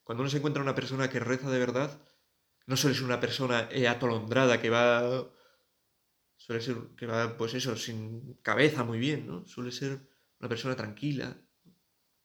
Cuando 0.03 0.23
uno 0.23 0.29
se 0.29 0.37
encuentra 0.37 0.63
una 0.63 0.73
persona 0.73 1.07
que 1.09 1.19
reza 1.19 1.51
de 1.51 1.59
verdad, 1.59 2.01
no 2.65 2.75
suele 2.77 2.95
ser 2.95 3.05
una 3.05 3.19
persona 3.19 3.69
atolondrada 3.87 4.59
que 4.59 4.71
va. 4.71 5.29
suele 6.35 6.61
ser 6.61 6.77
que 6.97 7.05
va, 7.05 7.37
pues 7.37 7.53
eso, 7.53 7.75
sin 7.75 8.33
cabeza 8.41 8.83
muy 8.83 8.97
bien, 8.97 9.27
¿no? 9.27 9.45
Suele 9.45 9.71
ser 9.71 10.09
una 10.41 10.49
persona 10.49 10.75
tranquila, 10.75 11.39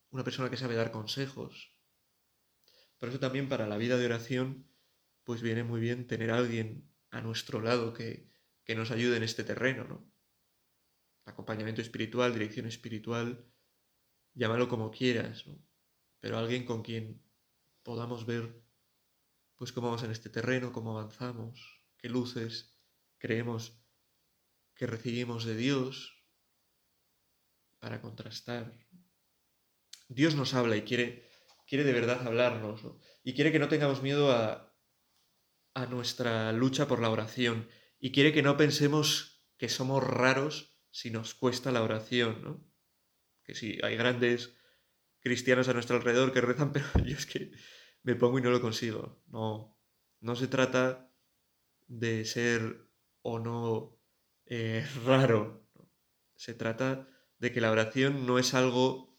una 0.09 0.25
persona 0.25 0.49
que 0.49 0.57
sabe 0.57 0.75
dar 0.75 0.91
consejos. 0.91 1.77
Por 2.97 3.11
eso 3.11 3.21
también 3.21 3.47
para 3.51 3.67
la 3.67 3.77
vida 3.77 3.99
de 3.99 4.07
oración, 4.07 4.67
pues 5.23 5.43
viene 5.43 5.65
muy 5.65 5.81
bien 5.81 6.07
tener 6.07 6.31
alguien 6.31 6.91
a 7.11 7.21
nuestro 7.21 7.61
lado 7.61 7.93
que, 7.93 8.31
que 8.65 8.75
nos 8.75 8.91
ayude 8.91 9.19
en 9.19 9.23
este 9.23 9.45
terreno, 9.45 9.85
¿no? 9.85 10.11
Acompañamiento 11.27 11.83
espiritual, 11.83 12.33
dirección 12.33 12.67
espiritual, 12.67 13.45
llámalo 14.33 14.69
como 14.71 14.91
quieras. 14.91 15.45
Pero 16.21 16.39
alguien 16.39 16.65
con 16.65 16.83
quien 16.83 17.23
podamos 17.83 18.25
ver 18.25 18.65
pues 19.57 19.73
cómo 19.73 19.89
vamos 19.89 20.05
en 20.05 20.11
este 20.11 20.31
terreno, 20.31 20.73
cómo 20.73 20.99
avanzamos, 20.99 21.83
qué 21.99 22.09
luces 22.09 22.79
creemos 23.19 23.79
que 24.75 24.87
recibimos 24.87 25.45
de 25.45 25.57
Dios 25.57 26.16
para 27.87 28.01
contrastar. 28.01 28.77
Dios 30.09 30.35
nos 30.35 30.55
habla 30.55 30.77
y 30.77 30.83
quiere 30.83 31.31
quiere 31.69 31.85
de 31.85 31.93
verdad 31.93 32.27
hablarnos 32.27 32.81
y 33.23 33.33
quiere 33.35 33.53
que 33.53 33.61
no 33.61 33.69
tengamos 33.69 34.03
miedo 34.03 34.33
a, 34.33 34.77
a 35.73 35.87
nuestra 35.87 36.51
lucha 36.51 36.89
por 36.89 37.01
la 37.01 37.11
oración 37.11 37.69
y 38.01 38.11
quiere 38.11 38.33
que 38.33 38.43
no 38.43 38.57
pensemos 38.57 39.47
que 39.57 39.69
somos 39.69 40.03
raros 40.03 40.77
si 40.91 41.13
nos 41.13 41.37
cuesta 41.37 41.71
la 41.71 41.85
oración, 41.85 42.43
¿no? 42.43 42.69
Que 43.45 43.55
sí, 43.55 43.79
hay 43.85 43.97
grandes 43.97 44.57
cristianos 45.21 45.69
a 45.69 45.73
nuestro 45.73 45.95
alrededor 45.95 46.33
que 46.33 46.41
rezan, 46.41 46.73
pero 46.73 46.87
yo 47.05 47.17
es 47.17 47.27
que 47.27 47.53
me 48.03 48.17
pongo 48.17 48.41
y 48.41 48.43
no 48.43 48.51
lo 48.51 48.61
consigo. 48.61 49.23
No, 49.29 49.79
no 50.19 50.35
se 50.35 50.49
trata 50.49 51.09
de 51.87 52.25
ser 52.25 52.91
o 53.23 53.39
no 53.39 53.97
eh, 54.45 54.85
raro. 55.05 55.71
Se 56.35 56.53
trata 56.53 57.13
de 57.39 57.53
que 57.53 57.61
la 57.61 57.71
oración 57.71 58.27
no 58.27 58.39
es 58.39 58.55
algo 58.55 59.19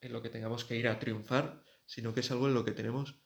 en 0.00 0.12
lo 0.12 0.22
que 0.22 0.30
tengamos 0.30 0.64
que 0.64 0.76
ir 0.76 0.88
a 0.88 0.98
triunfar, 0.98 1.62
sino 1.86 2.14
que 2.14 2.20
es 2.20 2.30
algo 2.30 2.48
en 2.48 2.54
lo 2.54 2.64
que 2.64 2.72
tenemos 2.72 3.22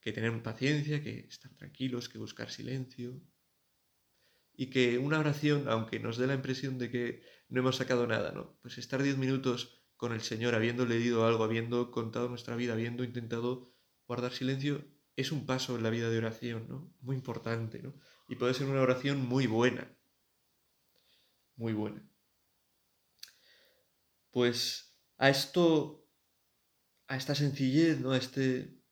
que 0.00 0.12
tener 0.12 0.42
paciencia, 0.42 1.02
que 1.02 1.20
estar 1.20 1.52
tranquilos, 1.54 2.08
que 2.08 2.18
buscar 2.18 2.50
silencio. 2.50 3.20
Y 4.52 4.66
que 4.66 4.98
una 4.98 5.18
oración, 5.18 5.64
aunque 5.68 5.98
nos 5.98 6.16
dé 6.18 6.26
la 6.26 6.34
impresión 6.34 6.78
de 6.78 6.90
que 6.90 7.22
no 7.48 7.60
hemos 7.60 7.76
sacado 7.76 8.06
nada, 8.06 8.32
¿no? 8.32 8.56
Pues 8.60 8.78
estar 8.78 9.02
diez 9.02 9.16
minutos 9.16 9.82
con 9.96 10.12
el 10.12 10.20
Señor, 10.20 10.54
habiendo 10.54 10.86
leído 10.86 11.26
algo, 11.26 11.42
habiendo 11.42 11.90
contado 11.90 12.28
nuestra 12.28 12.54
vida, 12.54 12.74
habiendo 12.74 13.02
intentado 13.02 13.74
guardar 14.06 14.32
silencio, 14.32 14.84
es 15.16 15.32
un 15.32 15.46
paso 15.46 15.76
en 15.76 15.82
la 15.82 15.90
vida 15.90 16.10
de 16.10 16.18
oración, 16.18 16.66
¿no? 16.68 16.94
Muy 17.00 17.16
importante, 17.16 17.82
¿no? 17.82 17.94
Y 18.28 18.36
puede 18.36 18.54
ser 18.54 18.68
una 18.68 18.82
oración 18.82 19.24
muy 19.26 19.46
buena. 19.46 19.90
Muy 21.56 21.72
buena. 21.72 22.06
Pues 24.34 24.98
a 25.16 25.30
esto, 25.30 26.10
a 27.06 27.16
esta 27.16 27.36
sencillez, 27.36 28.00
¿no? 28.00 28.10
A 28.10 28.16
este 28.18 28.82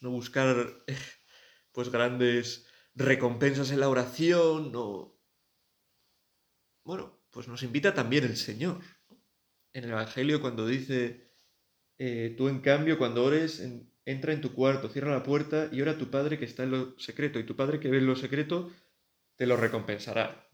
no 0.00 0.10
buscar 0.10 0.84
pues 1.72 1.88
grandes 1.92 2.66
recompensas 2.92 3.70
en 3.70 3.78
la 3.78 3.88
oración, 3.88 4.72
no. 4.72 5.16
Bueno, 6.84 7.22
pues 7.30 7.46
nos 7.46 7.62
invita 7.62 7.94
también 7.94 8.24
el 8.24 8.36
Señor. 8.36 8.80
En 9.72 9.84
el 9.84 9.90
Evangelio 9.90 10.40
cuando 10.40 10.66
dice, 10.66 11.30
eh, 11.98 12.34
tú 12.36 12.48
en 12.48 12.58
cambio 12.58 12.98
cuando 12.98 13.22
ores, 13.22 13.62
entra 14.04 14.32
en 14.32 14.40
tu 14.40 14.52
cuarto, 14.52 14.88
cierra 14.88 15.12
la 15.12 15.22
puerta 15.22 15.68
y 15.70 15.80
ora 15.80 15.92
a 15.92 15.98
tu 15.98 16.10
Padre 16.10 16.40
que 16.40 16.44
está 16.44 16.64
en 16.64 16.72
lo 16.72 16.98
secreto, 16.98 17.38
y 17.38 17.46
tu 17.46 17.54
Padre 17.54 17.78
que 17.78 17.88
ve 17.88 17.98
en 17.98 18.06
lo 18.06 18.16
secreto 18.16 18.72
te 19.36 19.46
lo 19.46 19.56
recompensará. 19.56 20.50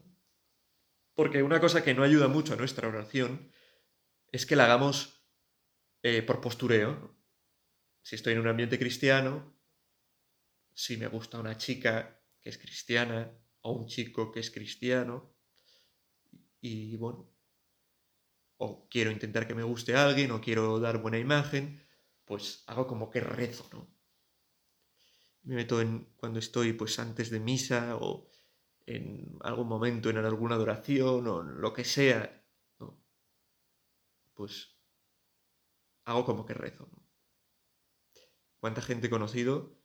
Porque 1.15 1.41
una 1.41 1.59
cosa 1.59 1.83
que 1.83 1.95
no 1.95 2.03
ayuda 2.03 2.27
mucho 2.27 2.53
a 2.53 2.57
nuestra 2.57 2.87
oración 2.87 3.51
es 4.31 4.45
que 4.45 4.55
la 4.55 4.65
hagamos 4.65 5.23
eh, 6.03 6.21
por 6.21 6.41
postureo 6.41 7.19
si 8.01 8.15
estoy 8.15 8.33
en 8.33 8.39
un 8.39 8.47
ambiente 8.47 8.79
cristiano, 8.79 9.55
si 10.73 10.97
me 10.97 11.07
gusta 11.07 11.39
una 11.39 11.57
chica 11.57 12.23
que 12.41 12.49
es 12.49 12.57
cristiana 12.57 13.31
o 13.61 13.73
un 13.73 13.87
chico 13.87 14.31
que 14.31 14.39
es 14.39 14.49
cristiano, 14.49 15.35
y 16.61 16.95
bueno, 16.97 17.29
o 18.57 18.87
quiero 18.89 19.11
intentar 19.11 19.47
que 19.47 19.55
me 19.55 19.63
guste 19.63 19.95
alguien 19.95 20.31
o 20.31 20.41
quiero 20.41 20.79
dar 20.79 21.01
buena 21.01 21.17
imagen, 21.17 21.85
pues 22.25 22.63
hago 22.67 22.87
como 22.87 23.09
que 23.09 23.19
rezo, 23.19 23.69
¿no? 23.71 23.87
Me 25.43 25.55
meto 25.55 25.81
en 25.81 26.13
cuando 26.17 26.39
estoy 26.39 26.73
pues 26.73 26.99
antes 26.99 27.29
de 27.29 27.39
misa 27.39 27.95
o 27.95 28.29
en 28.85 29.37
algún 29.41 29.67
momento 29.67 30.09
en 30.09 30.17
alguna 30.17 30.55
adoración 30.55 31.27
o 31.27 31.43
lo 31.43 31.73
que 31.73 31.85
sea. 31.85 32.38
Pues 34.39 34.79
hago 36.05 36.23
como 36.23 36.45
que 36.45 36.53
rezo. 36.53 36.89
¿Cuánta 38.61 38.81
gente 38.81 39.07
he 39.07 39.09
conocido 39.09 39.83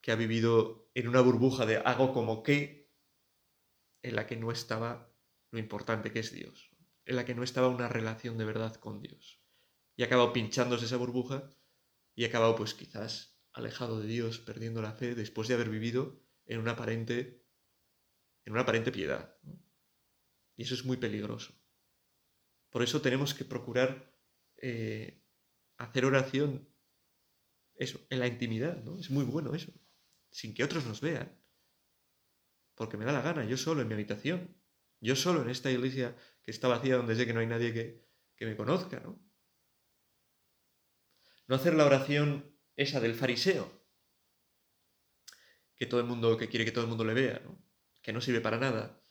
que 0.00 0.10
ha 0.10 0.16
vivido 0.16 0.90
en 0.94 1.06
una 1.06 1.20
burbuja 1.20 1.66
de 1.66 1.76
hago 1.76 2.12
como 2.12 2.42
que, 2.42 2.92
en 4.02 4.16
la 4.16 4.26
que 4.26 4.34
no 4.34 4.50
estaba 4.50 5.14
lo 5.52 5.60
importante 5.60 6.10
que 6.10 6.18
es 6.18 6.32
Dios, 6.32 6.74
en 7.04 7.14
la 7.14 7.24
que 7.24 7.36
no 7.36 7.44
estaba 7.44 7.68
una 7.68 7.86
relación 7.86 8.38
de 8.38 8.44
verdad 8.44 8.74
con 8.74 9.00
Dios? 9.00 9.40
Y 9.94 10.02
ha 10.02 10.06
acabado 10.06 10.32
pinchándose 10.32 10.86
esa 10.86 10.96
burbuja 10.96 11.48
y 12.16 12.24
ha 12.24 12.26
acabado 12.26 12.56
pues 12.56 12.74
quizás 12.74 13.38
alejado 13.52 14.00
de 14.00 14.08
Dios, 14.08 14.40
perdiendo 14.40 14.82
la 14.82 14.94
fe 14.94 15.14
después 15.14 15.46
de 15.46 15.54
haber 15.54 15.68
vivido 15.68 16.20
en 16.44 16.58
una 16.58 16.72
aparente, 16.72 17.46
en 18.46 18.52
una 18.52 18.62
aparente 18.62 18.90
piedad. 18.90 19.38
Y 20.56 20.64
eso 20.64 20.74
es 20.74 20.84
muy 20.84 20.96
peligroso. 20.96 21.54
Por 22.76 22.82
eso 22.82 23.00
tenemos 23.00 23.32
que 23.32 23.46
procurar 23.46 24.12
eh, 24.58 25.24
hacer 25.78 26.04
oración 26.04 26.68
eso, 27.74 28.06
en 28.10 28.18
la 28.18 28.26
intimidad, 28.26 28.84
¿no? 28.84 28.98
Es 29.00 29.08
muy 29.08 29.24
bueno 29.24 29.54
eso, 29.54 29.72
sin 30.28 30.52
que 30.52 30.62
otros 30.62 30.84
nos 30.84 31.00
vean. 31.00 31.42
Porque 32.74 32.98
me 32.98 33.06
da 33.06 33.12
la 33.12 33.22
gana, 33.22 33.46
yo 33.46 33.56
solo 33.56 33.80
en 33.80 33.88
mi 33.88 33.94
habitación, 33.94 34.60
yo 35.00 35.16
solo 35.16 35.40
en 35.40 35.48
esta 35.48 35.70
iglesia 35.70 36.14
que 36.42 36.50
está 36.50 36.68
vacía 36.68 36.98
donde 36.98 37.16
sé 37.16 37.24
que 37.24 37.32
no 37.32 37.40
hay 37.40 37.46
nadie 37.46 37.72
que, 37.72 38.06
que 38.36 38.44
me 38.44 38.58
conozca, 38.58 39.00
¿no? 39.00 39.18
Hacer 41.48 41.72
la 41.72 41.86
oración 41.86 42.54
esa 42.76 43.00
del 43.00 43.14
fariseo, 43.14 43.72
que 45.76 45.86
todo 45.86 46.00
el 46.00 46.06
mundo, 46.06 46.36
que 46.36 46.50
quiere 46.50 46.66
que 46.66 46.72
todo 46.72 46.84
el 46.84 46.90
mundo 46.90 47.06
le 47.06 47.14
vea. 47.14 47.40
Que 48.02 48.12
no 48.12 48.20
sirve 48.20 48.42
para 48.42 48.58
nada, 48.58 49.02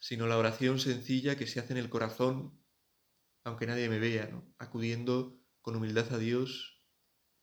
sino 0.00 0.26
la 0.26 0.38
oración 0.38 0.80
sencilla 0.80 1.36
que 1.36 1.46
se 1.46 1.60
hace 1.60 1.72
en 1.72 1.78
el 1.78 1.88
corazón, 1.88 2.63
aunque 3.44 3.66
nadie 3.66 3.88
me 3.88 3.98
vea, 3.98 4.26
¿no? 4.26 4.54
Acudiendo 4.58 5.38
con 5.60 5.76
humildad 5.76 6.12
a 6.12 6.18
Dios 6.18 6.82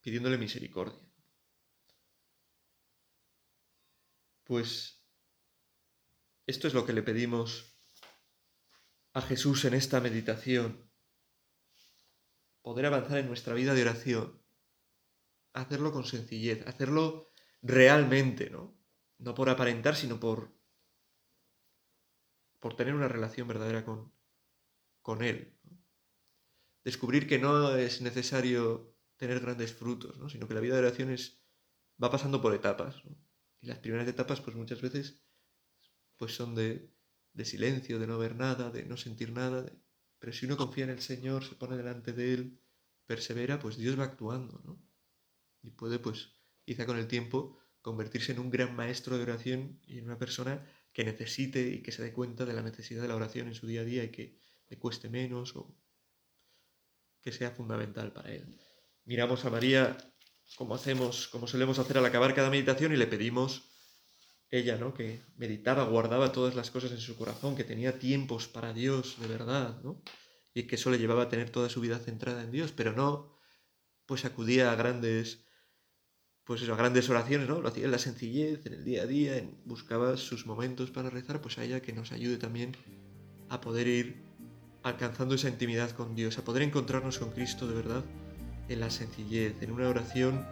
pidiéndole 0.02 0.38
misericordia. 0.38 1.08
Pues 4.44 5.02
esto 6.48 6.68
es 6.68 6.74
lo 6.74 6.86
que 6.86 6.94
le 6.94 7.04
pedimos 7.04 7.78
a 9.14 9.22
Jesús 9.22 9.64
en 9.66 9.76
esta 9.76 10.02
meditación. 10.02 10.90
Poder 12.62 12.88
avanzar 12.88 13.20
en 13.20 13.28
nuestra 13.28 13.54
vida 13.54 13.74
de 13.74 13.84
oración. 13.84 14.42
Hacerlo 15.54 15.92
con 15.92 16.06
sencillez, 16.06 16.66
hacerlo 16.68 17.32
realmente, 17.62 18.50
¿no? 18.50 18.78
No 19.20 19.36
por 19.36 19.50
aparentar, 19.50 19.96
sino 19.96 20.20
por, 20.20 20.52
por 22.60 22.76
tener 22.76 22.96
una 22.96 23.08
relación 23.08 23.48
verdadera 23.48 23.86
con, 23.86 24.12
con 25.02 25.24
Él. 25.24 25.61
Descubrir 26.84 27.28
que 27.28 27.40
no 27.40 27.76
es 27.76 28.02
necesario 28.02 28.96
tener 29.18 29.40
grandes 29.40 29.74
frutos, 29.74 30.18
¿no? 30.18 30.30
sino 30.30 30.48
que 30.48 30.56
la 30.56 30.62
vida 30.62 30.74
de 30.74 30.82
oración 30.82 31.16
va 32.02 32.10
pasando 32.10 32.42
por 32.42 32.54
etapas. 32.56 32.96
Y 33.62 33.68
las 33.68 33.78
primeras 33.78 34.08
etapas, 34.08 34.42
pues 34.42 34.56
muchas 34.56 34.82
veces, 34.82 35.22
pues 36.18 36.34
son 36.34 36.56
de, 36.56 36.92
silencio, 37.44 38.00
de 38.00 38.08
no 38.08 38.18
ver 38.18 38.36
nada, 38.36 38.72
de 38.72 38.84
no 38.86 38.98
sentir 38.98 39.32
nada. 39.32 39.72
Pero 40.18 40.34
si 40.34 40.46
uno 40.46 40.58
confía 40.58 40.86
en 40.86 40.90
el 40.90 41.02
Señor, 41.02 41.44
se 41.44 41.56
pone 41.56 41.78
delante 41.78 42.14
de 42.14 42.34
Él, 42.34 42.62
persevera, 43.06 43.60
pues 43.60 43.78
Dios 43.78 44.00
va 44.00 44.06
actuando, 44.06 44.62
¿no? 44.66 44.82
Y 45.62 45.70
puede, 45.72 46.00
pues, 46.00 46.34
quizá 46.66 46.86
con 46.88 46.98
el 46.98 47.08
tiempo, 47.08 47.60
convertirse 47.82 48.32
en 48.32 48.40
un 48.40 48.50
gran 48.50 48.76
maestro 48.76 49.18
de 49.18 49.24
oración 49.24 49.80
y 49.86 50.00
en 50.00 50.06
una 50.06 50.18
persona 50.18 50.66
que 50.94 51.04
necesite 51.04 51.68
y 51.68 51.82
que 51.84 51.92
se 51.92 52.04
dé 52.04 52.14
cuenta 52.14 52.46
de 52.46 52.54
la 52.54 52.62
necesidad 52.62 53.02
de 53.02 53.08
la 53.08 53.16
oración 53.16 53.48
en 53.48 53.56
su 53.56 53.68
día 53.68 53.82
a 53.82 53.86
día 53.86 54.04
y 54.04 54.12
que 54.12 54.38
le 54.70 54.78
cueste 54.78 55.10
menos 55.10 55.56
o 55.56 55.76
que 57.22 57.32
sea 57.32 57.52
fundamental 57.52 58.12
para 58.12 58.34
él 58.34 58.58
miramos 59.06 59.46
a 59.46 59.50
María 59.50 59.98
como 60.58 60.76
hacemos, 60.76 61.28
como 61.28 61.48
solemos 61.48 61.80
hacer 61.80 61.98
al 61.98 62.06
acabar 62.06 62.34
cada 62.34 62.50
meditación 62.50 62.94
y 62.94 62.98
le 62.98 63.08
pedimos 63.08 63.70
ella, 64.50 64.78
¿no? 64.78 64.94
Que 64.94 65.22
meditaba, 65.38 65.86
guardaba 65.86 66.34
todas 66.34 66.56
las 66.56 66.72
cosas 66.72 66.92
en 66.92 67.00
su 67.00 67.16
corazón, 67.16 67.56
que 67.56 67.64
tenía 67.64 68.00
tiempos 68.00 68.48
para 68.48 68.74
Dios 68.74 69.18
de 69.20 69.28
verdad, 69.28 69.82
¿no? 69.82 70.02
Y 70.54 70.64
que 70.64 70.76
eso 70.76 70.92
le 70.92 70.98
llevaba 70.98 71.24
a 71.24 71.30
tener 71.30 71.50
toda 71.50 71.70
su 71.70 71.80
vida 71.80 72.00
centrada 72.00 72.44
en 72.44 72.52
Dios, 72.52 72.74
pero 72.74 72.92
no, 72.92 73.38
pues 74.06 74.26
acudía 74.26 74.74
a 74.74 74.76
grandes, 74.76 75.46
pues 76.44 76.68
a 76.68 76.76
grandes 76.76 77.10
oraciones, 77.10 77.48
¿no? 77.48 77.62
Lo 77.62 77.70
hacía 77.70 77.86
en 77.86 77.92
la 77.92 78.00
sencillez, 78.00 78.66
en 78.66 78.74
el 78.74 78.84
día 78.84 79.04
a 79.04 79.08
día, 79.08 79.42
buscaba 79.64 80.18
sus 80.18 80.46
momentos 80.46 80.92
para 80.92 81.10
rezar, 81.10 81.42
pues 81.42 81.58
a 81.58 81.64
ella 81.64 81.82
que 81.82 81.94
nos 81.94 82.12
ayude 82.12 82.38
también 82.38 82.76
a 83.48 83.62
poder 83.62 83.88
ir 83.88 84.31
alcanzando 84.84 85.36
esa 85.36 85.50
intimidad 85.50 85.92
con 85.92 86.16
Dios, 86.16 86.38
a 86.38 86.44
poder 86.44 86.64
encontrarnos 86.64 87.20
con 87.20 87.32
Cristo 87.32 87.68
de 87.68 87.76
verdad 87.76 88.04
en 88.68 88.80
la 88.80 88.90
sencillez, 88.90 89.62
en 89.62 89.72
una 89.72 89.88
oración 89.90 90.46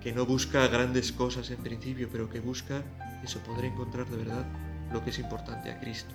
que 0.00 0.12
no 0.12 0.26
busca 0.26 0.66
grandes 0.68 1.12
cosas 1.12 1.50
en 1.50 1.58
principio, 1.58 2.08
pero 2.10 2.28
que 2.28 2.40
busca 2.40 2.82
eso, 3.22 3.40
poder 3.40 3.66
encontrar 3.66 4.06
de 4.08 4.16
verdad 4.16 4.44
lo 4.92 5.04
que 5.04 5.10
es 5.10 5.18
importante 5.18 5.70
a 5.70 5.78
Cristo, 5.80 6.12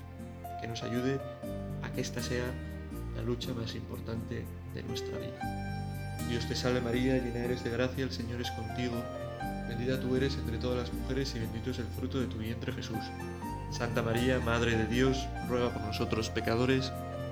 que 0.61 0.67
nos 0.67 0.83
ayude 0.83 1.19
a 1.83 1.91
que 1.91 2.01
esta 2.01 2.21
sea 2.21 2.45
la 3.15 3.21
lucha 3.21 3.53
más 3.53 3.75
importante 3.75 4.45
de 4.73 4.83
nuestra 4.83 5.17
vida. 5.17 6.17
Dios 6.29 6.47
te 6.47 6.55
salve 6.55 6.81
María, 6.81 7.17
llena 7.17 7.45
eres 7.45 7.63
de 7.63 7.69
gracia, 7.69 8.03
el 8.03 8.11
Señor 8.11 8.41
es 8.41 8.51
contigo, 8.51 8.95
bendita 9.69 9.99
tú 9.99 10.15
eres 10.15 10.35
entre 10.35 10.57
todas 10.57 10.79
las 10.79 10.93
mujeres 10.93 11.33
y 11.35 11.39
bendito 11.39 11.71
es 11.71 11.79
el 11.79 11.85
fruto 11.85 12.19
de 12.19 12.27
tu 12.27 12.37
vientre 12.37 12.73
Jesús. 12.73 12.99
Santa 13.71 14.01
María, 14.01 14.39
Madre 14.39 14.77
de 14.77 14.87
Dios, 14.87 15.27
ruega 15.47 15.73
por 15.73 15.81
nosotros 15.83 16.29
pecadores, 16.29 16.91